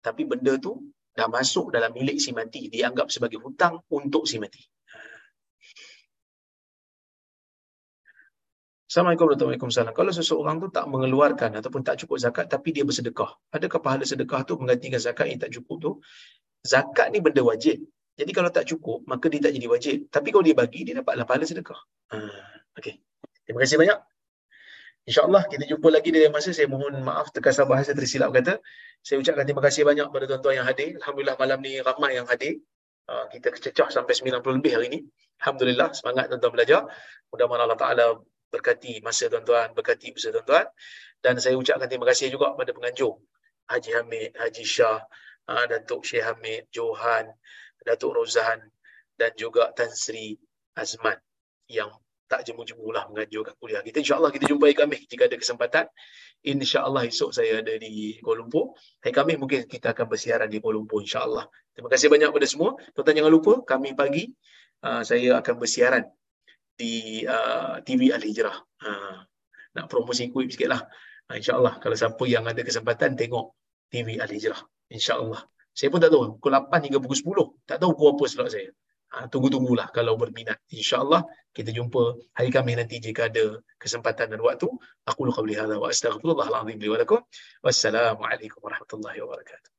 [0.00, 2.70] tapi benda tu dah masuk dalam milik si mati.
[2.70, 4.62] Dianggap sebagai hutang untuk si mati.
[8.94, 9.96] Assalamualaikum warahmatullahi wabarakatuh.
[9.98, 13.26] Kalau seseorang tu tak mengeluarkan ataupun tak cukup zakat tapi dia bersedekah.
[13.50, 15.90] Adakah pahala sedekah tu menggantikan zakat yang tak cukup tu?
[16.62, 17.82] Zakat ni benda wajib.
[18.14, 20.06] Jadi kalau tak cukup, maka dia tak jadi wajib.
[20.14, 21.80] Tapi kalau dia bagi, dia dapatlah pahala sedekah.
[22.14, 22.18] Ha,
[22.78, 23.02] okay.
[23.42, 23.98] Terima kasih banyak.
[25.04, 28.56] InsyaAllah kita jumpa lagi dari masa saya mohon maaf terkasar bahasa tersilap kata.
[29.04, 30.96] Saya ucapkan terima kasih banyak kepada tuan-tuan yang hadir.
[30.96, 32.64] Alhamdulillah malam ni ramai yang hadir.
[33.04, 34.98] Uh, kita kececah sampai 90 lebih hari ini.
[35.44, 36.80] Alhamdulillah semangat tuan-tuan belajar.
[37.28, 38.06] Mudah-mudahan Allah Ta'ala
[38.48, 40.66] berkati masa tuan-tuan, berkati masa tuan-tuan.
[41.20, 43.20] Dan saya ucapkan terima kasih juga kepada penganjur.
[43.68, 45.04] Haji Hamid, Haji Shah,
[45.52, 47.28] uh, Datuk Syekh Hamid, Johan,
[47.84, 48.72] Datuk Rozan
[49.20, 50.40] dan juga Tan Sri
[50.74, 51.20] Azman
[51.68, 51.92] yang
[52.24, 54.00] tak jemu-jemu lah mengajukan kuliah kita.
[54.00, 55.84] InsyaAllah kita jumpa hari Khamis jika ada kesempatan.
[56.44, 58.76] InsyaAllah esok saya ada di Kuala Lumpur.
[59.04, 61.44] Hari Khamis mungkin kita akan bersiaran di Kuala Lumpur insyaAllah.
[61.76, 62.70] Terima kasih banyak kepada semua.
[62.96, 64.32] Tuan-tuan jangan lupa kami pagi
[64.84, 66.04] uh, saya akan bersiaran
[66.74, 68.56] di uh, TV Al-Hijrah.
[68.82, 69.16] Uh,
[69.74, 70.80] nak promosi kuih sikit lah.
[71.28, 73.52] Uh, InsyaAllah kalau siapa yang ada kesempatan tengok
[73.92, 74.58] TV Al-Hijrah.
[74.90, 75.44] InsyaAllah.
[75.74, 76.38] Saya pun tak tahu.
[76.38, 77.66] Pukul 8 hingga pukul 10.
[77.66, 78.70] Tak tahu pukul apa slot saya.
[79.14, 80.58] Ha, tunggu-tunggulah kalau berminat.
[80.74, 81.22] InsyaAllah
[81.54, 84.66] kita jumpa hari Khamis nanti jika ada kesempatan dan waktu.
[85.06, 87.22] Aku lukau lihala wa astagfirullahaladzim li walakum.
[87.62, 89.70] Wassalamualaikum warahmatullahi wabarakatuh.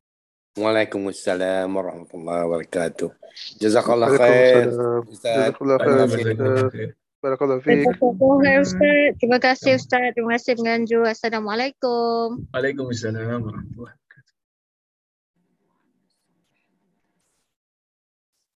[0.55, 3.11] Waalaikumsalam warahmatullahi wabarakatuh.
[3.59, 4.71] Jazakallah khair.
[5.19, 6.95] Jazakallah khair.
[7.19, 7.89] Barakallahu fiik.
[9.19, 10.13] Terima kasih Ustaz.
[10.13, 11.03] Terima kasih menganju.
[11.09, 12.47] Assalamualaikum.
[12.55, 14.04] Waalaikumsalam warahmatullahi.